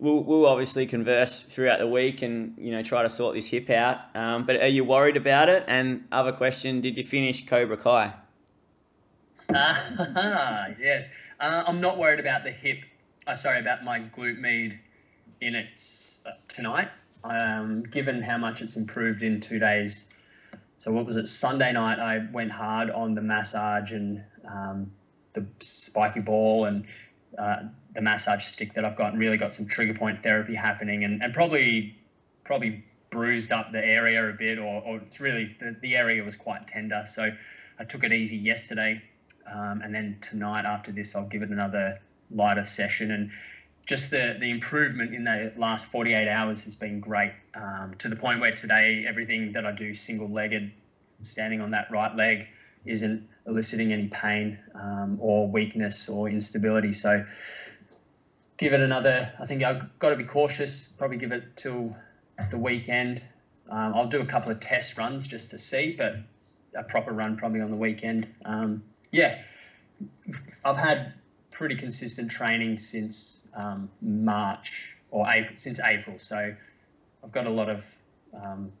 [0.00, 3.70] we'll, we'll obviously converse throughout the week and you know try to sort this hip
[3.70, 3.98] out.
[4.14, 5.64] Um, but are you worried about it?
[5.68, 8.14] And other question: Did you finish Cobra Kai?
[9.54, 11.08] Ah, yes.
[11.40, 12.78] Uh, I'm not worried about the hip.
[13.26, 14.78] Uh, sorry, about my glute med
[15.40, 15.82] in it
[16.26, 16.88] uh, tonight.
[17.24, 20.08] Um, given how much it's improved in two days.
[20.78, 21.26] So what was it?
[21.26, 24.92] Sunday night, I went hard on the massage and um,
[25.32, 26.84] the spiky ball and
[27.36, 27.64] uh,
[27.98, 31.20] the massage stick that I've got and really got some trigger point therapy happening and,
[31.20, 31.98] and probably
[32.44, 36.36] probably bruised up the area a bit or, or it's really the, the area was
[36.36, 37.32] quite tender so
[37.76, 39.02] I took it easy yesterday
[39.52, 41.98] um, and then tonight after this I'll give it another
[42.30, 43.32] lighter session and
[43.84, 47.32] just the the improvement in the last 48 hours has been great.
[47.54, 50.70] Um, to the point where today everything that I do single legged,
[51.22, 52.48] standing on that right leg,
[52.84, 56.92] isn't eliciting any pain um, or weakness or instability.
[56.92, 57.24] So
[58.58, 59.32] give it another.
[59.40, 60.84] I think I've got to be cautious.
[60.98, 61.96] Probably give it till
[62.50, 63.24] the weekend.
[63.70, 66.16] Um, I'll do a couple of test runs just to see, but
[66.74, 68.26] a proper run probably on the weekend.
[68.44, 69.38] Um, yeah,
[70.64, 71.14] I've had
[71.50, 76.18] pretty consistent training since um, March or April, since April.
[76.18, 76.54] So
[77.24, 77.84] I've got a lot of
[78.34, 78.72] um,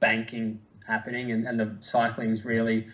[0.00, 2.86] banking happening, and, and the is really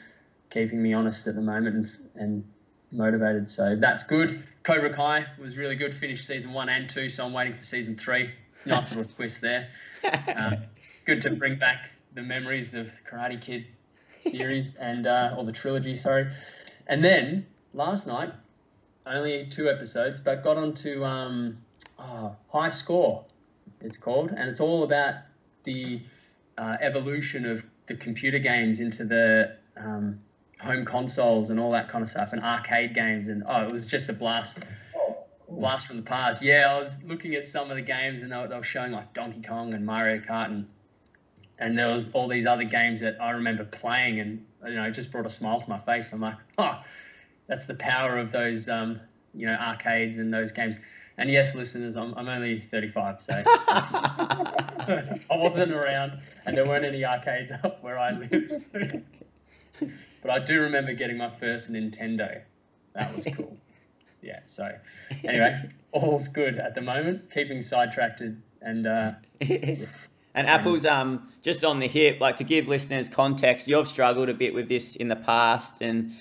[0.51, 2.45] keeping me honest at the moment and, and
[2.93, 3.51] motivated.
[3.51, 4.43] So that's good.
[4.63, 5.95] Cobra Kai was really good.
[5.95, 8.31] Finished season one and two, so I'm waiting for season three.
[8.65, 9.69] Nice little twist there.
[10.37, 10.57] Um,
[11.07, 13.67] good to bring back the memories of Karate Kid
[14.21, 16.27] series and uh, or the trilogy, sorry.
[16.89, 18.33] And then last night,
[19.07, 21.59] only two episodes, but got onto um,
[21.99, 23.25] oh, High Score.
[23.81, 25.15] It's called, and it's all about
[25.65, 26.01] the
[26.59, 30.21] uh, evolution of the computer games into the um,
[30.63, 33.89] home consoles and all that kind of stuff, and arcade games, and oh, it was
[33.89, 34.65] just a blast.
[35.49, 36.43] Blast from the past.
[36.43, 38.91] Yeah, I was looking at some of the games and they were, they were showing
[38.91, 40.67] like Donkey Kong and Mario Kart and
[41.63, 44.91] and there was all these other games that I remember playing, and you know, it
[44.93, 46.13] just brought a smile to my face.
[46.13, 46.83] I'm like, oh,
[47.47, 49.01] that's the power of those, um,
[49.33, 50.77] you know, arcades and those games.
[51.19, 57.05] And yes, listeners, I'm, I'm only 35, so I wasn't around, and there weren't any
[57.05, 58.53] arcades up where I lived.
[60.23, 62.41] but I do remember getting my first Nintendo.
[62.95, 63.57] That was cool.
[64.25, 64.39] Yeah.
[64.45, 64.71] So
[65.25, 67.17] anyway, all's good at the moment.
[67.35, 68.23] Keeping sidetracked
[68.61, 68.87] and.
[68.87, 69.87] Uh, yeah.
[70.35, 74.35] And Apple's um just on the hip, like to give listeners context, you've struggled a
[74.35, 76.15] bit with this in the past, and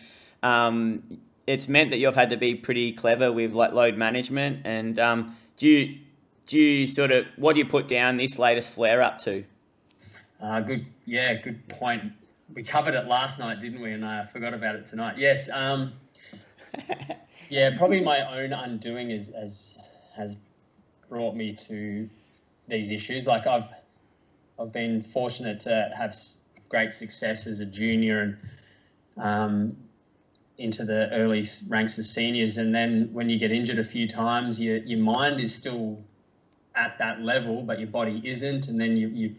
[0.43, 4.65] um, it's meant that you've had to be pretty clever with like load management.
[4.65, 5.99] And um, do you
[6.47, 9.43] do you sort of what do you put down this latest flare up to?
[10.41, 12.13] Uh, good, yeah, good point.
[12.53, 13.93] We covered it last night, didn't we?
[13.93, 15.17] And I forgot about it tonight.
[15.17, 15.93] Yes, um,
[17.49, 19.77] yeah, probably my own undoing is has
[20.15, 20.35] has
[21.09, 22.09] brought me to
[22.67, 23.27] these issues.
[23.27, 23.69] Like I've
[24.59, 26.15] I've been fortunate to have
[26.69, 28.37] great success as a junior and
[29.17, 29.77] um,
[30.57, 32.57] into the early ranks as seniors.
[32.57, 35.99] And then when you get injured a few times, your, your mind is still
[36.75, 38.67] at that level, but your body isn't.
[38.67, 39.35] And then you, you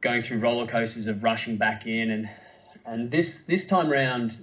[0.00, 2.10] going through roller coasters of rushing back in.
[2.10, 2.30] And,
[2.86, 4.38] and this, this time around,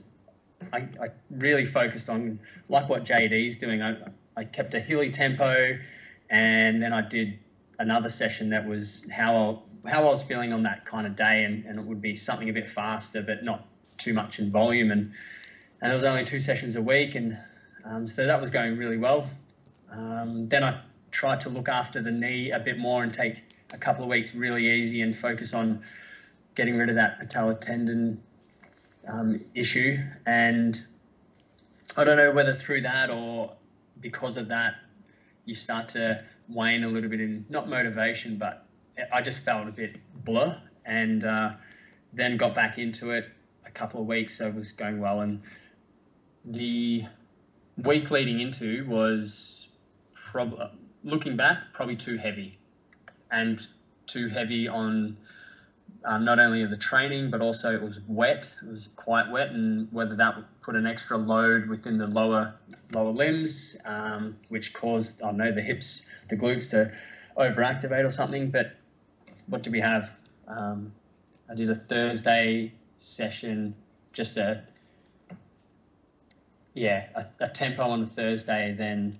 [0.74, 2.40] I, I really focused on
[2.70, 3.82] like what JD's doing.
[3.82, 3.98] I,
[4.36, 5.78] I kept a hilly tempo
[6.30, 7.40] and then I did
[7.80, 11.44] another session that was how I, how I was feeling on that kind of day,
[11.44, 14.92] and, and it would be something a bit faster, but not too much in volume.
[14.92, 15.12] And
[15.82, 17.38] and it was only two sessions a week, and
[17.84, 19.30] um, so that was going really well.
[19.92, 20.82] Um, then I
[21.12, 23.44] tried to look after the knee a bit more and take
[23.74, 25.84] a couple of weeks really easy and focus on
[26.56, 28.22] getting rid of that patellar tendon
[29.08, 29.98] um, issue.
[30.26, 30.80] And
[31.98, 33.54] I don't know whether through that or
[34.00, 34.76] because of that,
[35.46, 38.66] you start to wane a little bit in not motivation, but
[39.12, 41.52] I just felt a bit blur, and uh,
[42.14, 43.26] then got back into it
[43.66, 45.22] a couple of weeks, so it was going well.
[45.22, 45.42] And
[46.46, 47.06] the
[47.84, 49.68] week leading into was
[50.32, 50.68] probably
[51.04, 52.58] looking back, probably too heavy,
[53.32, 53.66] and
[54.08, 55.18] too heavy on
[56.06, 58.54] um, not only the training, but also it was wet.
[58.62, 62.54] It was quite wet, and whether that would put an extra load within the lower
[62.94, 66.92] lower limbs, um, which caused I know the hips, the glutes to
[67.38, 68.52] overactivate or something.
[68.52, 68.76] But
[69.48, 70.10] what do we have?
[70.48, 70.94] Um,
[71.50, 73.76] I did a Thursday session,
[74.14, 74.64] just a
[76.76, 79.18] yeah, a, a tempo on a Thursday, then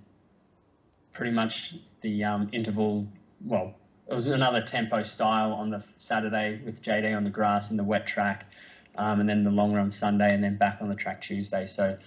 [1.12, 3.08] pretty much the um, interval.
[3.44, 3.74] Well,
[4.08, 7.84] it was another tempo style on the Saturday with JD on the grass and the
[7.84, 8.46] wet track,
[8.96, 11.66] um, and then the long run Sunday, and then back on the track Tuesday.
[11.66, 11.98] So.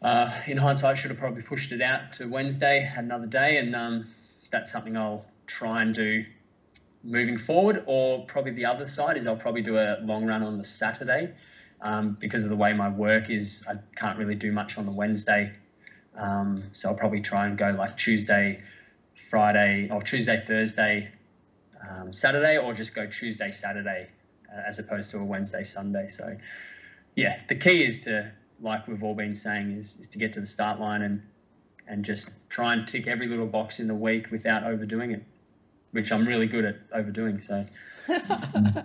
[0.00, 3.74] Uh, in hindsight, should have probably pushed it out to Wednesday, had another day, and
[3.74, 4.06] um,
[4.52, 6.24] that's something I'll try and do
[7.02, 10.58] moving forward, or probably the other side is I'll probably do a long run on
[10.58, 11.32] the Saturday
[11.80, 13.64] um, because of the way my work is.
[13.68, 15.52] I can't really do much on the Wednesday,
[16.16, 18.60] um, so I'll probably try and go like Tuesday,
[19.28, 21.10] Friday, or Tuesday, Thursday,
[21.88, 24.08] um, Saturday, or just go Tuesday, Saturday,
[24.52, 26.08] uh, as opposed to a Wednesday, Sunday.
[26.08, 26.36] So,
[27.14, 30.40] yeah, the key is to, like we've all been saying, is, is to get to
[30.40, 31.22] the start line and
[31.90, 35.24] and just try and tick every little box in the week without overdoing it
[35.92, 37.40] which I'm really good at overdoing.
[37.40, 37.64] So,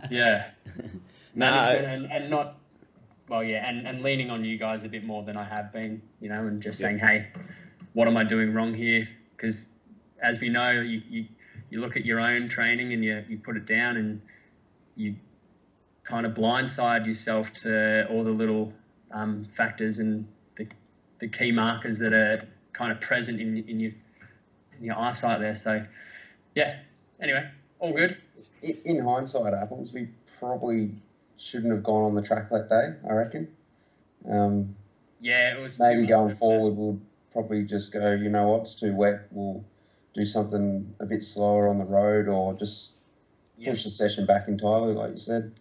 [0.09, 0.47] yeah,
[1.35, 2.57] management and, and not
[3.27, 6.01] well, yeah, and, and leaning on you guys a bit more than I have been,
[6.19, 7.27] you know, and just saying, hey,
[7.93, 9.07] what am I doing wrong here?
[9.35, 9.65] Because
[10.23, 11.25] as we know, you, you,
[11.69, 14.21] you look at your own training and you, you put it down and
[14.95, 15.15] you
[16.03, 18.73] kind of blindside yourself to all the little
[19.11, 20.67] um, factors and the,
[21.19, 23.91] the key markers that are kind of present in, in your
[24.79, 25.55] in your eyesight there.
[25.55, 25.85] So,
[26.55, 26.79] yeah.
[27.21, 27.47] Anyway,
[27.79, 28.17] all good.
[28.61, 30.07] In, in hindsight, apples, we
[30.39, 30.91] probably
[31.37, 33.09] shouldn't have gone on the track that day.
[33.09, 33.47] I reckon.
[34.27, 34.75] Um,
[35.21, 36.75] yeah, it was maybe going forward.
[36.75, 36.99] We'll
[37.31, 38.13] probably just go.
[38.13, 38.61] You know what?
[38.61, 39.27] It's too wet.
[39.31, 39.63] We'll
[40.13, 42.97] do something a bit slower on the road, or just
[43.57, 43.73] push yeah.
[43.73, 45.51] the session back entirely, like you said.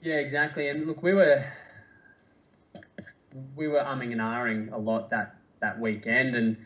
[0.00, 0.68] Yeah, exactly.
[0.68, 1.44] And look, we were
[3.56, 6.56] we were umming and ahhing a lot that that weekend, and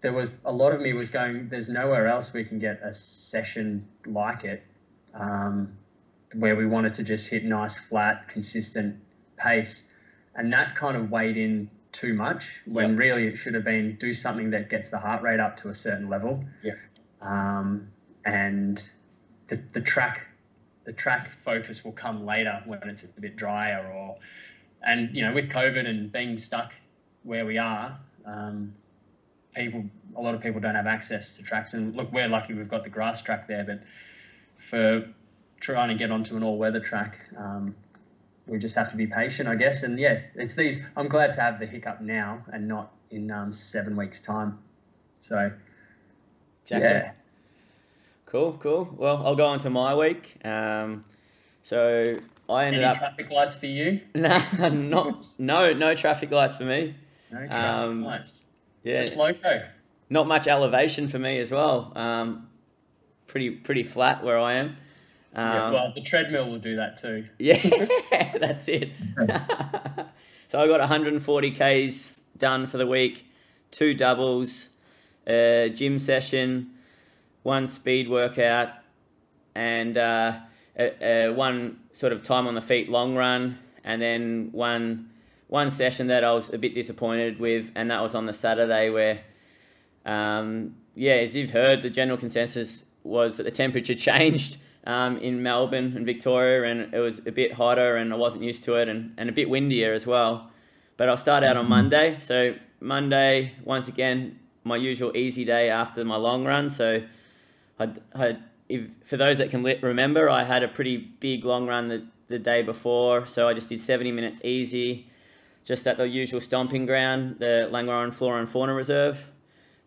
[0.00, 1.48] there was a lot of me was going.
[1.48, 4.62] There's nowhere else we can get a session like it,
[5.14, 5.72] um,
[6.34, 9.00] where we wanted to just hit nice, flat, consistent
[9.38, 9.88] pace,
[10.34, 12.98] and that kind of weighed in too much when yep.
[12.98, 15.74] really it should have been do something that gets the heart rate up to a
[15.74, 16.44] certain level.
[16.62, 16.72] Yeah.
[17.20, 17.88] Um,
[18.24, 18.82] and
[19.48, 20.26] the the track
[20.84, 24.16] the track focus will come later when it's a bit drier or
[24.82, 26.72] and you know with covid and being stuck
[27.22, 28.74] where we are um,
[29.54, 29.84] people
[30.16, 32.82] a lot of people don't have access to tracks and look we're lucky we've got
[32.82, 33.82] the grass track there but
[34.70, 35.08] for
[35.60, 37.74] trying to get onto an all-weather track um,
[38.46, 41.40] we just have to be patient i guess and yeah it's these i'm glad to
[41.40, 44.58] have the hiccup now and not in um, seven weeks time
[45.20, 45.50] so
[46.62, 46.88] exactly.
[46.88, 47.12] yeah
[48.32, 48.94] Cool, cool.
[48.96, 50.38] Well, I'll go on to my week.
[50.42, 51.04] Um,
[51.62, 52.16] so
[52.48, 54.00] I ended Any up traffic lights for you?
[54.14, 54.40] Nah,
[54.70, 56.94] not no no traffic lights for me.
[57.30, 58.38] No traffic um, lights.
[58.84, 59.68] Yeah, just loco.
[60.08, 61.92] Not much elevation for me as well.
[61.94, 62.48] Um,
[63.26, 64.76] pretty pretty flat where I am.
[65.34, 67.26] Um, yeah, well, the treadmill will do that too.
[67.38, 67.58] Yeah,
[68.38, 68.90] that's it.
[70.48, 73.26] so I got 140 k's done for the week,
[73.70, 74.68] two doubles,
[75.26, 76.72] a gym session
[77.42, 78.70] one speed workout,
[79.54, 80.38] and uh,
[80.78, 85.10] a, a one sort of time on the feet long run, and then one
[85.48, 88.88] one session that I was a bit disappointed with, and that was on the Saturday
[88.88, 89.20] where,
[90.06, 95.42] um, yeah, as you've heard, the general consensus was that the temperature changed um, in
[95.42, 98.88] Melbourne and Victoria, and it was a bit hotter, and I wasn't used to it,
[98.88, 100.50] and, and a bit windier as well.
[100.96, 102.16] But I'll start out on Monday.
[102.18, 106.70] So Monday, once again, my usual easy day after my long run.
[106.70, 107.02] So
[107.78, 108.36] I, I
[108.68, 112.38] if, for those that can remember, I had a pretty big long run the, the
[112.38, 115.06] day before, so I just did 70 minutes easy,
[115.64, 119.24] just at the usual stomping ground, the Langwarrin Flora and Fauna Reserve.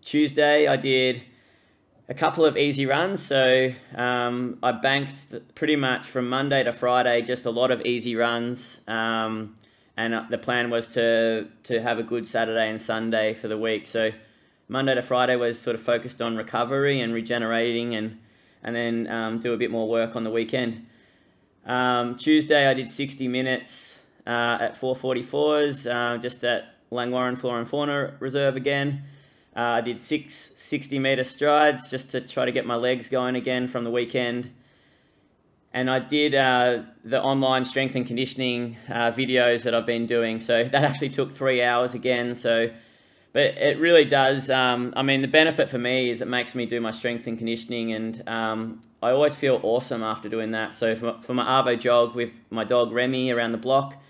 [0.01, 1.23] Tuesday, I did
[2.07, 7.21] a couple of easy runs, so um, I banked pretty much from Monday to Friday,
[7.21, 8.79] just a lot of easy runs.
[8.87, 9.55] Um,
[9.97, 13.57] and uh, the plan was to to have a good Saturday and Sunday for the
[13.57, 13.87] week.
[13.87, 14.11] So
[14.67, 18.19] Monday to Friday was sort of focused on recovery and regenerating and
[18.63, 20.85] and then um, do a bit more work on the weekend.
[21.65, 27.69] Um, Tuesday I did 60 minutes uh, at 444s, uh, just at Langwarrin Flora and
[27.69, 29.03] Fauna Reserve again.
[29.55, 33.35] Uh, I did six 60 meter strides just to try to get my legs going
[33.35, 34.51] again from the weekend.
[35.73, 40.39] And I did uh, the online strength and conditioning uh, videos that I've been doing.
[40.39, 42.35] So that actually took three hours again.
[42.35, 42.69] So
[43.35, 44.49] but it really does.
[44.49, 47.37] Um, I mean, the benefit for me is it makes me do my strength and
[47.37, 50.73] conditioning, and um, I always feel awesome after doing that.
[50.73, 54.01] So for, for my Arvo jog with my dog Remy around the block,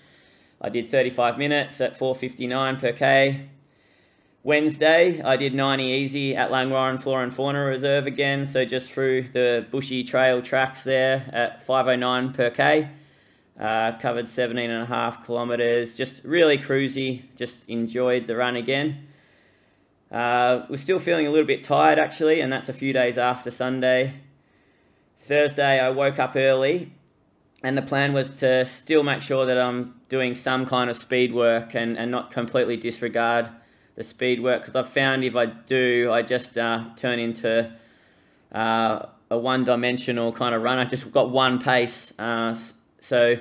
[0.61, 3.49] I did 35 minutes at 4:59 per k.
[4.45, 9.23] Wednesday, I did 90 easy at Langwarrin Flora and Fauna Reserve again, so just through
[9.29, 12.87] the bushy trail tracks there at 509 per k.
[13.59, 19.07] Uh, covered 17 and a half kilometers, just really cruisy, just enjoyed the run again.
[20.11, 23.49] Uh, we're still feeling a little bit tired actually, and that's a few days after
[23.49, 24.13] Sunday.
[25.17, 26.91] Thursday, I woke up early,
[27.63, 31.33] and the plan was to still make sure that I'm doing some kind of speed
[31.33, 33.49] work and, and not completely disregard
[33.95, 37.71] the speed work because I've found if I do, I just uh, turn into
[38.51, 40.81] uh, a one dimensional kind of runner.
[40.81, 42.13] I just got one pace.
[42.19, 42.55] Uh,
[43.01, 43.37] so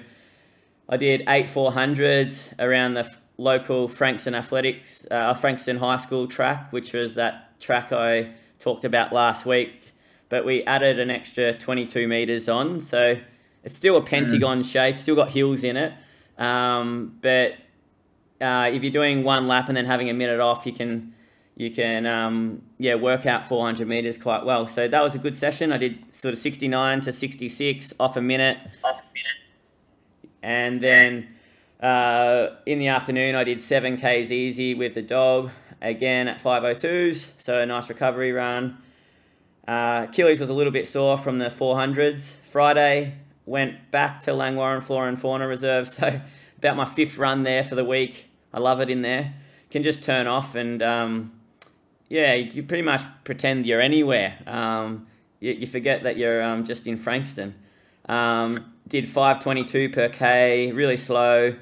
[0.88, 6.92] I did eight 400s around the local Frankston Athletics, uh, Frankston High School track, which
[6.92, 9.92] was that track I talked about last week.
[10.28, 13.18] But we added an extra 22 meters on, so
[13.62, 14.06] it's still a mm.
[14.06, 14.70] pentagon mm.
[14.70, 15.92] shape, still got hills in it.
[16.38, 17.54] Um, but
[18.40, 21.14] uh, if you're doing one lap and then having a minute off, you can
[21.56, 24.66] you can um, yeah work out 400 meters quite well.
[24.66, 25.72] So that was a good session.
[25.72, 29.38] I did sort of 69 to 66 off a minute, off a minute.
[30.42, 31.28] and then
[31.80, 35.50] uh, in the afternoon, I did seven Ks easy with the dog.
[35.82, 38.78] again at 502s, so a nice recovery run.
[39.68, 42.36] Uh, Achilles was a little bit sore from the 400s.
[42.50, 43.14] Friday
[43.46, 46.20] went back to Langwarrin Flora and Fauna Reserve, so
[46.64, 48.30] about my fifth run there for the week.
[48.54, 49.34] I love it in there.
[49.70, 51.32] Can just turn off and um,
[52.08, 54.38] yeah, you pretty much pretend you're anywhere.
[54.46, 55.06] Um,
[55.40, 57.54] you, you, forget that you're um, just in Frankston.
[58.08, 61.54] Um, did 522 per K, really slow.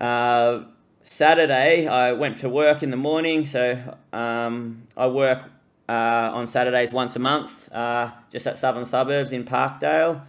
[0.00, 0.60] Uh,
[1.02, 5.42] Saturday, I went to work in the morning, so um, I work
[5.86, 10.22] uh, on Saturdays once a month, uh, just at Southern Suburbs in Parkdale.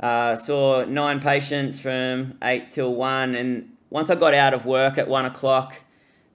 [0.00, 4.98] Uh, saw nine patients from 8 till 1, and once I got out of work
[4.98, 5.74] at 1 o'clock,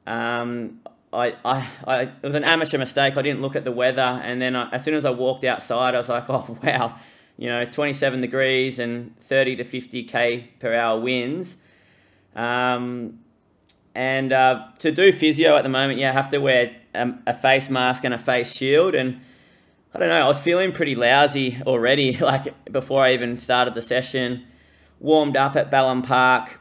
[0.07, 0.79] um,
[1.11, 3.17] I, I, I, it was an amateur mistake.
[3.17, 5.95] I didn't look at the weather, and then I, as soon as I walked outside,
[5.95, 6.95] I was like, "Oh wow,
[7.37, 11.57] you know, 27 degrees and 30 to 50 k per hour winds."
[12.35, 13.19] Um,
[13.95, 17.69] and uh, to do physio at the moment, you have to wear a, a, face
[17.69, 18.95] mask and a face shield.
[18.95, 19.19] And
[19.93, 23.81] I don't know, I was feeling pretty lousy already, like before I even started the
[23.81, 24.45] session.
[24.99, 26.59] Warmed up at Ballam Park,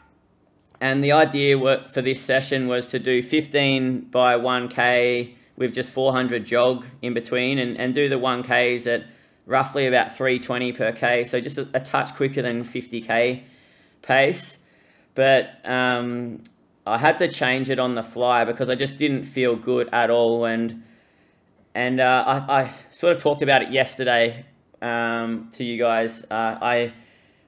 [0.81, 1.59] and the idea
[1.89, 7.59] for this session was to do 15 by 1K with just 400 jog in between
[7.59, 9.07] and, and do the 1Ks at
[9.45, 11.25] roughly about 320 per K.
[11.25, 13.43] So just a, a touch quicker than 50K
[14.03, 14.59] pace.
[15.17, 16.45] But um,
[16.87, 20.11] I had to change it on the fly because I just didn't feel good at
[20.11, 20.45] all.
[20.45, 20.85] And
[21.79, 24.45] and uh, I, I, sort of talked about it yesterday
[24.83, 26.25] um, to you guys.
[26.25, 26.93] Uh, I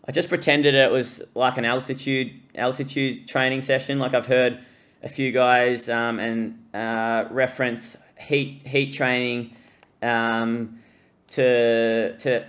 [0.07, 3.99] I just pretended it was like an altitude altitude training session.
[3.99, 4.61] Like I've heard
[5.03, 9.57] a few guys um, and uh, reference heat heat training
[10.01, 10.79] um,
[11.31, 12.45] to to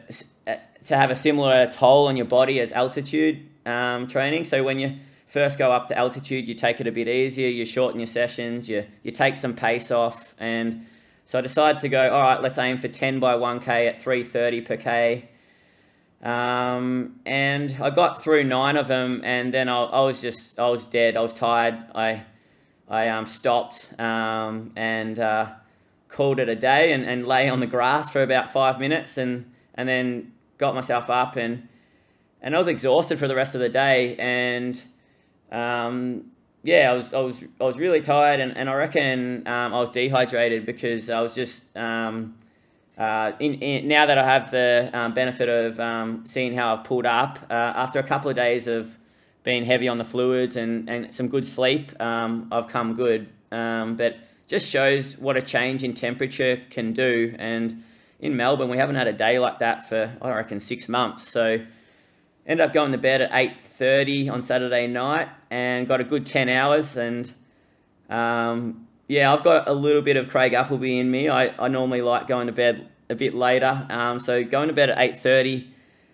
[0.85, 4.43] to have a similar toll on your body as altitude um, training.
[4.43, 7.49] So when you first go up to altitude, you take it a bit easier.
[7.49, 8.69] You shorten your sessions.
[8.69, 10.85] You you take some pace off, and
[11.31, 12.09] so I decided to go.
[12.09, 15.29] All right, let's aim for ten by one k at three thirty per k.
[16.21, 20.67] Um, and I got through nine of them, and then I, I, was just I
[20.67, 21.15] was dead.
[21.15, 21.85] I was tired.
[21.95, 22.23] I
[22.89, 25.53] I um, stopped um, and uh,
[26.09, 29.49] called it a day, and, and lay on the grass for about five minutes, and
[29.75, 31.69] and then got myself up, and
[32.41, 34.83] and I was exhausted for the rest of the day, and
[35.49, 36.30] um,
[36.63, 39.79] yeah, I was I was I was really tired, and, and I reckon um, I
[39.79, 42.35] was dehydrated because I was just um,
[42.97, 46.83] uh, in, in, now that I have the um, benefit of um, seeing how I've
[46.83, 48.97] pulled up, uh, after a couple of days of
[49.43, 53.27] being heavy on the fluids and, and some good sleep, um, I've come good.
[53.51, 57.33] Um, but just shows what a change in temperature can do.
[57.39, 57.83] And
[58.19, 61.27] in Melbourne, we haven't had a day like that for, I reckon, six months.
[61.27, 61.59] So
[62.45, 66.49] ended up going to bed at 8.30 on Saturday night and got a good 10
[66.49, 66.97] hours.
[66.97, 67.31] And
[68.09, 71.29] um, yeah, I've got a little bit of Craig Appleby in me.
[71.29, 73.85] I, I normally like going to bed a bit later.
[73.89, 75.67] Um, so going to bed at 8.30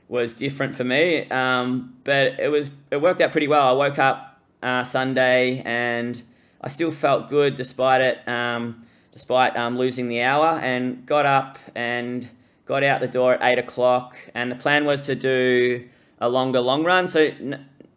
[0.08, 1.30] was different for me.
[1.30, 3.68] Um, but it was it worked out pretty well.
[3.68, 6.22] I woke up uh, Sunday and
[6.62, 11.58] I still felt good despite it, um, despite um, losing the hour and got up
[11.76, 12.28] and
[12.66, 14.18] got out the door at 8 o'clock.
[14.34, 15.88] And the plan was to do
[16.20, 17.08] a longer long run.
[17.08, 17.32] So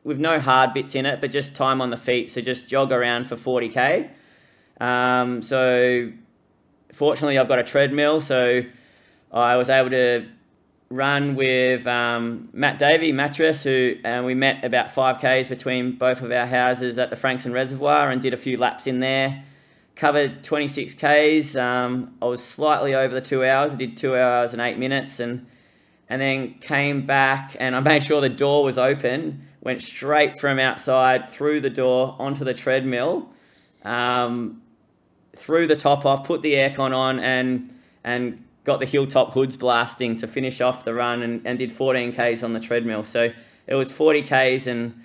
[0.05, 2.31] with no hard bits in it, but just time on the feet.
[2.31, 4.11] So just jog around for 40K.
[4.81, 6.11] Um, so
[6.93, 8.62] fortunately, I've got a treadmill, so
[9.33, 10.27] I was able to
[10.89, 16.21] run with um, Matt Davey, Mattress, who and we met about five k's between both
[16.21, 19.45] of our houses at the Frankston Reservoir and did a few laps in there.
[19.95, 21.57] Covered 26 k's.
[21.57, 23.73] Um, I was slightly over the two hours.
[23.73, 25.47] I did two hours and eight minutes, and
[26.11, 29.47] and then came back and I made sure the door was open.
[29.63, 33.29] Went straight from outside through the door onto the treadmill.
[33.85, 34.61] Um,
[35.37, 40.17] threw the top off, put the aircon on, and and got the hilltop hoods blasting
[40.17, 43.05] to finish off the run, and, and did 14 k's on the treadmill.
[43.05, 43.33] So
[43.67, 45.05] it was 40 k's, and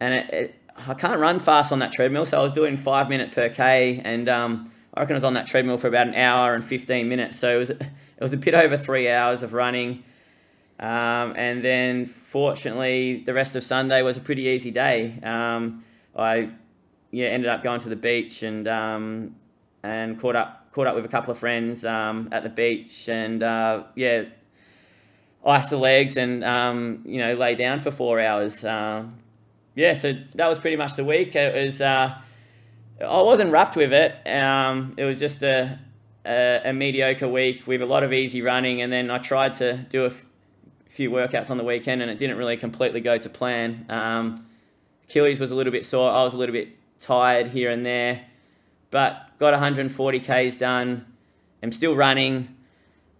[0.00, 0.54] and it, it,
[0.86, 4.02] I can't run fast on that treadmill, so I was doing five minute per k,
[4.04, 7.08] and um, I reckon I was on that treadmill for about an hour and 15
[7.08, 7.38] minutes.
[7.38, 7.88] So it was it
[8.20, 10.02] was a bit over three hours of running.
[10.78, 15.18] Um, and then, fortunately, the rest of Sunday was a pretty easy day.
[15.22, 16.50] Um, I
[17.10, 19.36] yeah ended up going to the beach and um,
[19.82, 23.42] and caught up caught up with a couple of friends um, at the beach and
[23.42, 24.24] uh, yeah
[25.44, 28.64] ice the legs and um, you know lay down for four hours.
[28.64, 29.04] Uh,
[29.74, 31.34] yeah so that was pretty much the week.
[31.36, 32.18] It was uh,
[33.00, 34.26] I wasn't rapt with it.
[34.26, 35.78] Um, it was just a,
[36.24, 39.76] a, a, mediocre week with a lot of easy running and then I tried to
[39.88, 40.10] do a
[40.96, 44.46] few workouts on the weekend and it didn't really completely go to plan um,
[45.04, 46.70] Achilles was a little bit sore I was a little bit
[47.00, 48.24] tired here and there
[48.90, 51.06] but got 140 k's done.
[51.62, 52.54] I'm still running,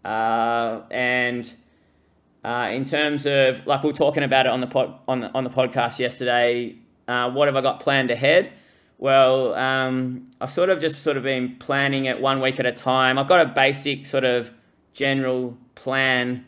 [0.04, 1.52] uh, and
[2.44, 5.30] uh, in terms of like we were talking about it on the pod, on the
[5.34, 6.76] on the podcast yesterday.
[7.08, 8.52] Uh, what have I got planned ahead?
[8.98, 12.72] Well, um, I've sort of just sort of been planning it one week at a
[12.72, 13.18] time.
[13.18, 14.50] I've got a basic sort of
[14.92, 16.44] general plan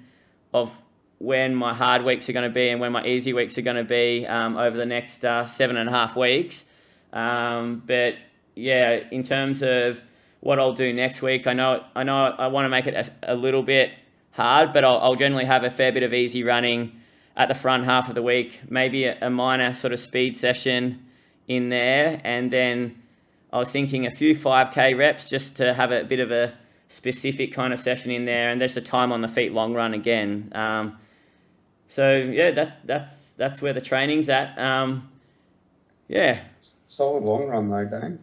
[0.55, 0.81] of
[1.19, 3.77] when my hard weeks are going to be and when my easy weeks are going
[3.77, 6.66] to be um, over the next uh, seven and a half weeks.
[7.12, 8.14] Um, but
[8.55, 10.01] yeah, in terms of
[10.41, 13.33] what I'll do next week, I know I know I want to make it a,
[13.33, 13.93] a little bit
[14.33, 17.01] hard, but I'll, I'll, generally have a fair bit of easy running
[17.37, 18.61] at the front half of the week.
[18.69, 21.05] Maybe a, a minor sort of speed session
[21.49, 23.03] in there, and then
[23.53, 26.53] I was thinking a few 5k reps just to have a bit of a
[26.89, 29.95] specific kind of session in there, and there's a time on the feet long run
[29.95, 30.53] again.
[30.55, 30.99] Um,
[31.89, 34.59] so yeah, that's that's that's where the training's at.
[34.59, 35.09] Um,
[36.07, 36.43] yeah.
[36.61, 38.18] Solid long run though, Dane.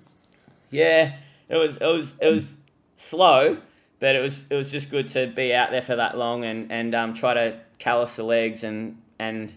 [0.72, 1.18] Yeah,
[1.50, 2.58] it was it was it was
[2.96, 3.58] slow,
[4.00, 6.72] but it was it was just good to be out there for that long and
[6.72, 9.54] and um, try to callus the legs and and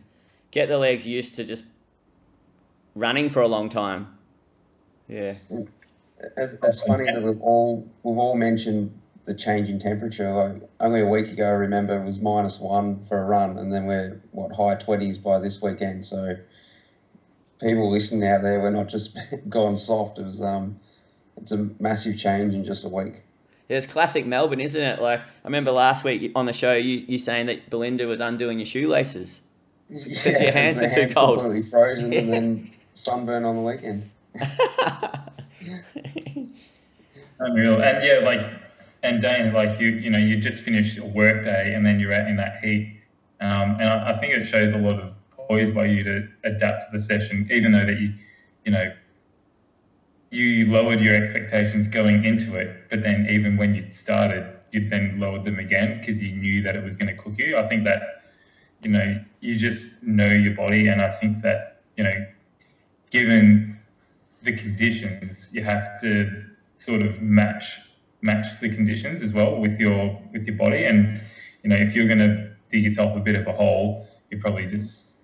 [0.51, 1.65] get the legs used to just
[2.95, 4.17] running for a long time.
[5.07, 5.35] Yeah.
[6.37, 8.98] It's funny that we've all we've all mentioned
[9.29, 10.33] the change in temperature.
[10.33, 13.73] Like only a week ago, I remember it was minus one for a run, and
[13.73, 16.07] then we're what high twenties by this weekend.
[16.07, 16.35] So
[17.61, 19.17] people listening out there, we're not just
[19.49, 20.19] gone soft.
[20.19, 20.81] It was um,
[21.37, 23.23] it's a massive change in just a week.
[23.69, 25.01] Yeah, it's classic Melbourne, isn't it?
[25.01, 28.59] Like I remember last week on the show, you you saying that Belinda was undoing
[28.59, 29.43] your shoelaces
[29.89, 32.21] because yeah, your hands are too hands cold, completely frozen, yeah.
[32.21, 34.11] and then sunburn on the weekend.
[37.41, 38.68] Unreal, and yeah, like
[39.03, 42.13] and Dane, like you, you know, you just finished a work day and then you're
[42.13, 43.01] out in that heat,
[43.41, 46.85] um, and I, I think it shows a lot of poise by you to adapt
[46.85, 48.13] to the session, even though that you,
[48.65, 48.93] you know,
[50.31, 55.19] you lowered your expectations going into it, but then even when you started, you then
[55.19, 57.57] lowered them again because you knew that it was going to cook you.
[57.57, 58.25] I think that,
[58.83, 62.27] you know, you just know your body, and I think that, you know,
[63.11, 63.79] given
[64.43, 66.45] the conditions, you have to
[66.77, 67.79] sort of match
[68.21, 70.85] match the conditions as well with your with your body.
[70.85, 71.21] And
[71.63, 74.67] you know, if you're going to dig yourself a bit of a hole, you're probably
[74.67, 75.17] just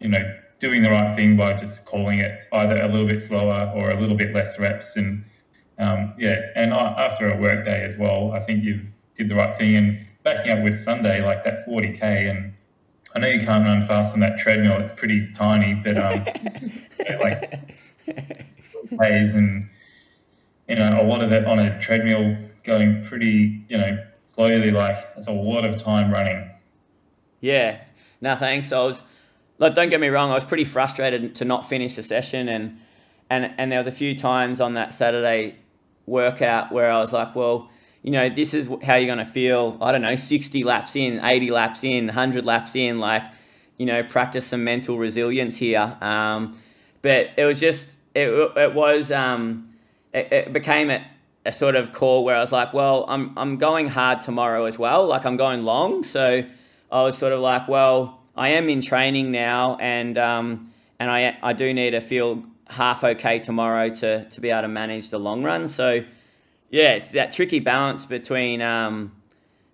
[0.00, 3.72] you know doing the right thing by just calling it either a little bit slower
[3.74, 4.96] or a little bit less reps.
[4.96, 5.24] And
[5.78, 9.56] um, yeah, and after a work day as well, I think you've did the right
[9.58, 9.76] thing.
[9.76, 12.54] And backing up with Sunday, like that 40k, and
[13.14, 16.24] I know you can't run fast on that treadmill; it's pretty tiny, but um,
[17.20, 17.76] like
[18.96, 19.68] plays and
[20.68, 24.70] you know, a lot of it on a treadmill going pretty, you know, slowly.
[24.70, 26.50] Like it's a lot of time running.
[27.40, 27.80] Yeah.
[28.20, 28.72] No, thanks.
[28.72, 29.02] I was,
[29.58, 30.30] like, don't get me wrong.
[30.30, 32.80] I was pretty frustrated to not finish the session, and
[33.30, 35.56] and and there was a few times on that Saturday
[36.06, 37.70] workout where I was like, well,
[38.02, 39.78] you know, this is how you're going to feel.
[39.80, 42.98] I don't know, 60 laps in, 80 laps in, 100 laps in.
[42.98, 43.22] Like,
[43.78, 45.96] you know, practice some mental resilience here.
[46.00, 46.58] Um,
[47.02, 49.10] but it was just, it, it was.
[49.10, 49.73] Um,
[50.14, 51.04] it, it became a,
[51.44, 54.78] a sort of call where I was like, well, I'm, I'm going hard tomorrow as
[54.78, 55.06] well.
[55.06, 56.04] Like I'm going long.
[56.04, 56.44] So
[56.90, 61.36] I was sort of like, well, I am in training now and, um, and I,
[61.42, 65.18] I do need to feel half okay tomorrow to, to be able to manage the
[65.18, 65.68] long run.
[65.68, 66.04] So
[66.70, 69.12] yeah, it's that tricky balance between, um,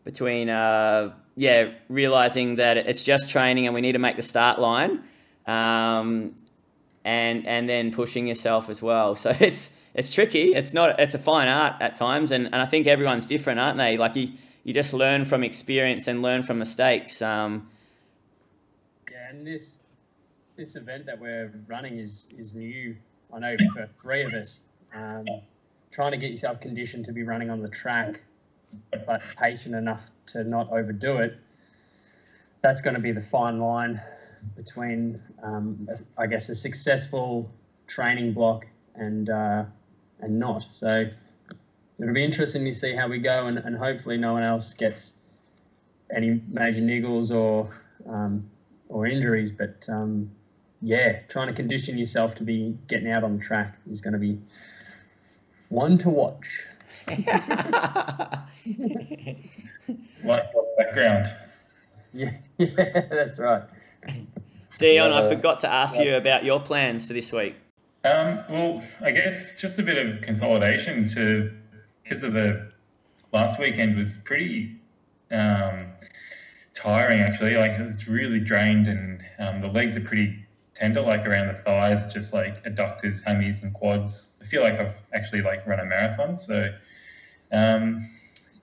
[0.05, 4.59] between, uh, yeah, realizing that it's just training and we need to make the start
[4.59, 5.05] line.
[5.47, 6.35] Um,
[7.05, 9.15] and, and then pushing yourself as well.
[9.21, 10.55] So it's, it's tricky.
[10.55, 10.99] It's not.
[11.01, 13.97] It's a fine art at times, and, and I think everyone's different, aren't they?
[13.97, 14.31] Like you,
[14.63, 17.21] you just learn from experience and learn from mistakes.
[17.21, 17.69] Um,
[19.11, 19.81] yeah, and this
[20.57, 22.97] this event that we're running is is new.
[23.33, 24.63] I know for three of us.
[24.95, 25.27] Um,
[25.93, 28.23] trying to get yourself conditioned to be running on the track,
[29.07, 31.37] but patient enough to not overdo it.
[32.63, 34.01] That's going to be the fine line
[34.57, 35.89] between, um,
[36.19, 37.51] I guess, a successful
[37.87, 39.65] training block and uh,
[40.21, 40.63] and not.
[40.63, 41.09] So
[41.99, 45.15] it'll be interesting to see how we go, and, and hopefully no one else gets
[46.15, 47.71] any major niggles or
[48.09, 48.51] um,
[48.89, 49.51] or injuries.
[49.51, 50.31] But um,
[50.83, 54.19] yeah, trying to condition yourself to be getting out on the track is going to
[54.19, 54.39] be
[55.69, 56.67] one to watch.
[60.23, 61.31] What background.
[62.13, 63.63] Yeah, yeah, that's right.
[64.79, 67.55] Dion, I forgot to ask you about your plans for this week.
[68.05, 71.53] Um, well, I guess just a bit of consolidation to
[72.03, 72.73] because of the
[73.33, 74.77] last weekend was pretty
[75.31, 75.87] um,
[76.73, 77.57] tiring actually.
[77.57, 81.63] Like it was really drained, and um, the legs are pretty tender, like around the
[81.63, 84.31] thighs, just like adductors, hammies, and quads.
[84.43, 86.73] I feel like I've actually like run a marathon, so
[87.53, 88.09] um,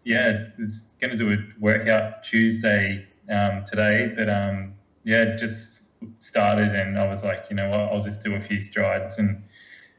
[0.04, 4.74] yeah, it's going to do a workout Tuesday um, today, but um,
[5.08, 5.84] yeah, just
[6.20, 9.42] started and I was like, you know what, I'll just do a few strides, and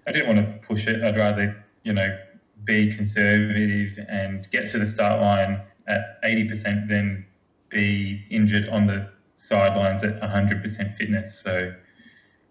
[0.06, 1.02] I didn't want to push it.
[1.02, 2.18] I'd rather you know
[2.64, 7.24] be conservative and get to the start line at 80% than
[7.70, 11.40] be injured on the sidelines at 100% fitness.
[11.40, 11.72] So,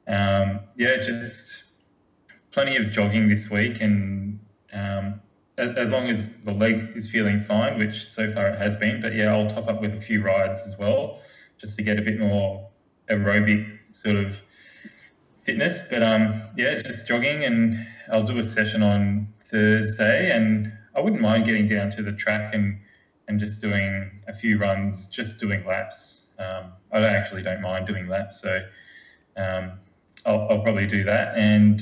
[0.07, 1.65] um, yeah, just
[2.51, 3.81] plenty of jogging this week.
[3.81, 4.39] And
[4.73, 5.19] um,
[5.59, 9.13] as long as the leg is feeling fine, which so far it has been, but
[9.13, 11.19] yeah, I'll top up with a few rides as well,
[11.57, 12.67] just to get a bit more
[13.09, 14.37] aerobic sort of
[15.43, 15.83] fitness.
[15.89, 21.21] But um, yeah, just jogging, and I'll do a session on Thursday, and I wouldn't
[21.21, 22.79] mind getting down to the track and
[23.27, 26.27] and just doing a few runs, just doing laps.
[26.39, 28.59] Um, I don't actually don't mind doing laps, so
[29.35, 29.71] um,
[30.25, 31.35] I'll, I'll, probably do that.
[31.35, 31.81] And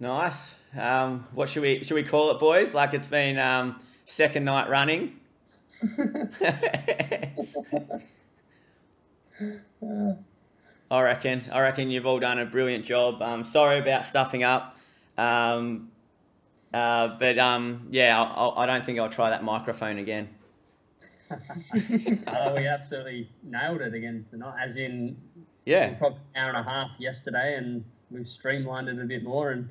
[0.00, 0.56] nice.
[0.76, 2.74] Um, what should we should we call it, boys?
[2.74, 5.20] Like it's been um, second night running.
[10.90, 11.40] I reckon.
[11.52, 13.22] I reckon you've all done a brilliant job.
[13.22, 14.76] Um, sorry about stuffing up.
[15.16, 15.90] Um,
[16.72, 20.28] uh, but um, yeah, I'll, I do not think I'll try that microphone again.
[22.26, 24.54] oh, we absolutely nailed it again tonight.
[24.62, 25.16] As in,
[25.64, 29.52] yeah, probably an hour and a half yesterday, and we've streamlined it a bit more
[29.52, 29.68] and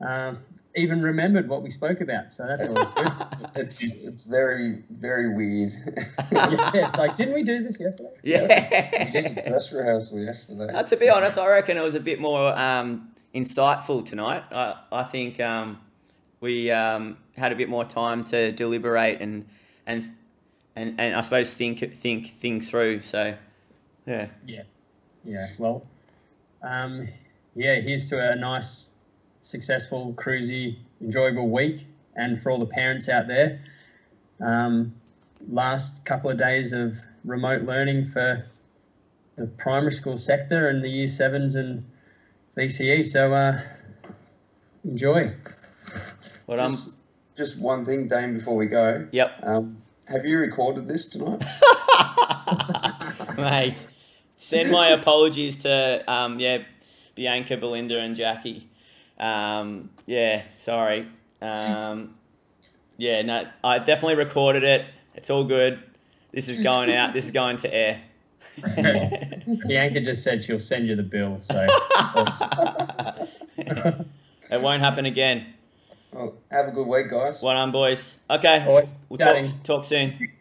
[0.00, 0.34] uh,
[0.74, 2.32] even remembered what we spoke about.
[2.32, 3.12] So that's always good.
[3.56, 5.72] it's it's very very weird.
[6.32, 8.10] yeah, like didn't we do this yesterday?
[8.22, 10.72] Yeah, we did dress rehearsal yesterday.
[10.72, 14.44] Uh, to be honest, I reckon it was a bit more um, insightful tonight.
[14.50, 15.40] I I think.
[15.40, 15.80] Um,
[16.40, 19.46] we um, had a bit more time to deliberate and
[19.86, 20.14] and
[20.74, 23.00] and, and I suppose think think things through.
[23.00, 23.34] So,
[24.06, 24.28] yeah.
[24.46, 24.62] Yeah,
[25.24, 25.46] yeah.
[25.58, 25.86] Well,
[26.62, 27.08] um,
[27.54, 27.76] yeah.
[27.76, 28.95] Here's to a nice,
[29.46, 31.86] successful, cruisy, enjoyable week,
[32.16, 33.60] and for all the parents out there.
[34.40, 34.94] Um,
[35.48, 38.44] last couple of days of remote learning for
[39.36, 41.84] the primary school sector and the year sevens and
[42.56, 43.04] VCE.
[43.04, 43.60] So uh,
[44.84, 45.32] enjoy.
[46.46, 46.98] What um, just,
[47.36, 49.06] just one thing, Dane, before we go.
[49.12, 49.40] Yep.
[49.44, 51.44] Um, have you recorded this tonight?
[53.36, 53.86] Mate,
[54.34, 56.58] send my apologies to um, yeah,
[57.14, 58.68] Bianca, Belinda, and Jackie.
[59.18, 61.08] Um, yeah, sorry.
[61.40, 62.14] Um,
[62.96, 64.86] yeah, no, I definitely recorded it.
[65.14, 65.82] It's all good.
[66.32, 67.14] This is going out.
[67.14, 68.02] This is going to air.
[69.66, 71.54] Bianca just said she'll send you the bill, so
[73.58, 75.54] it won't happen again.
[76.12, 77.42] Well, have a good week, guys.
[77.42, 78.18] Well done, boys.
[78.30, 78.86] Okay.
[79.08, 80.32] We'll talk, talk soon.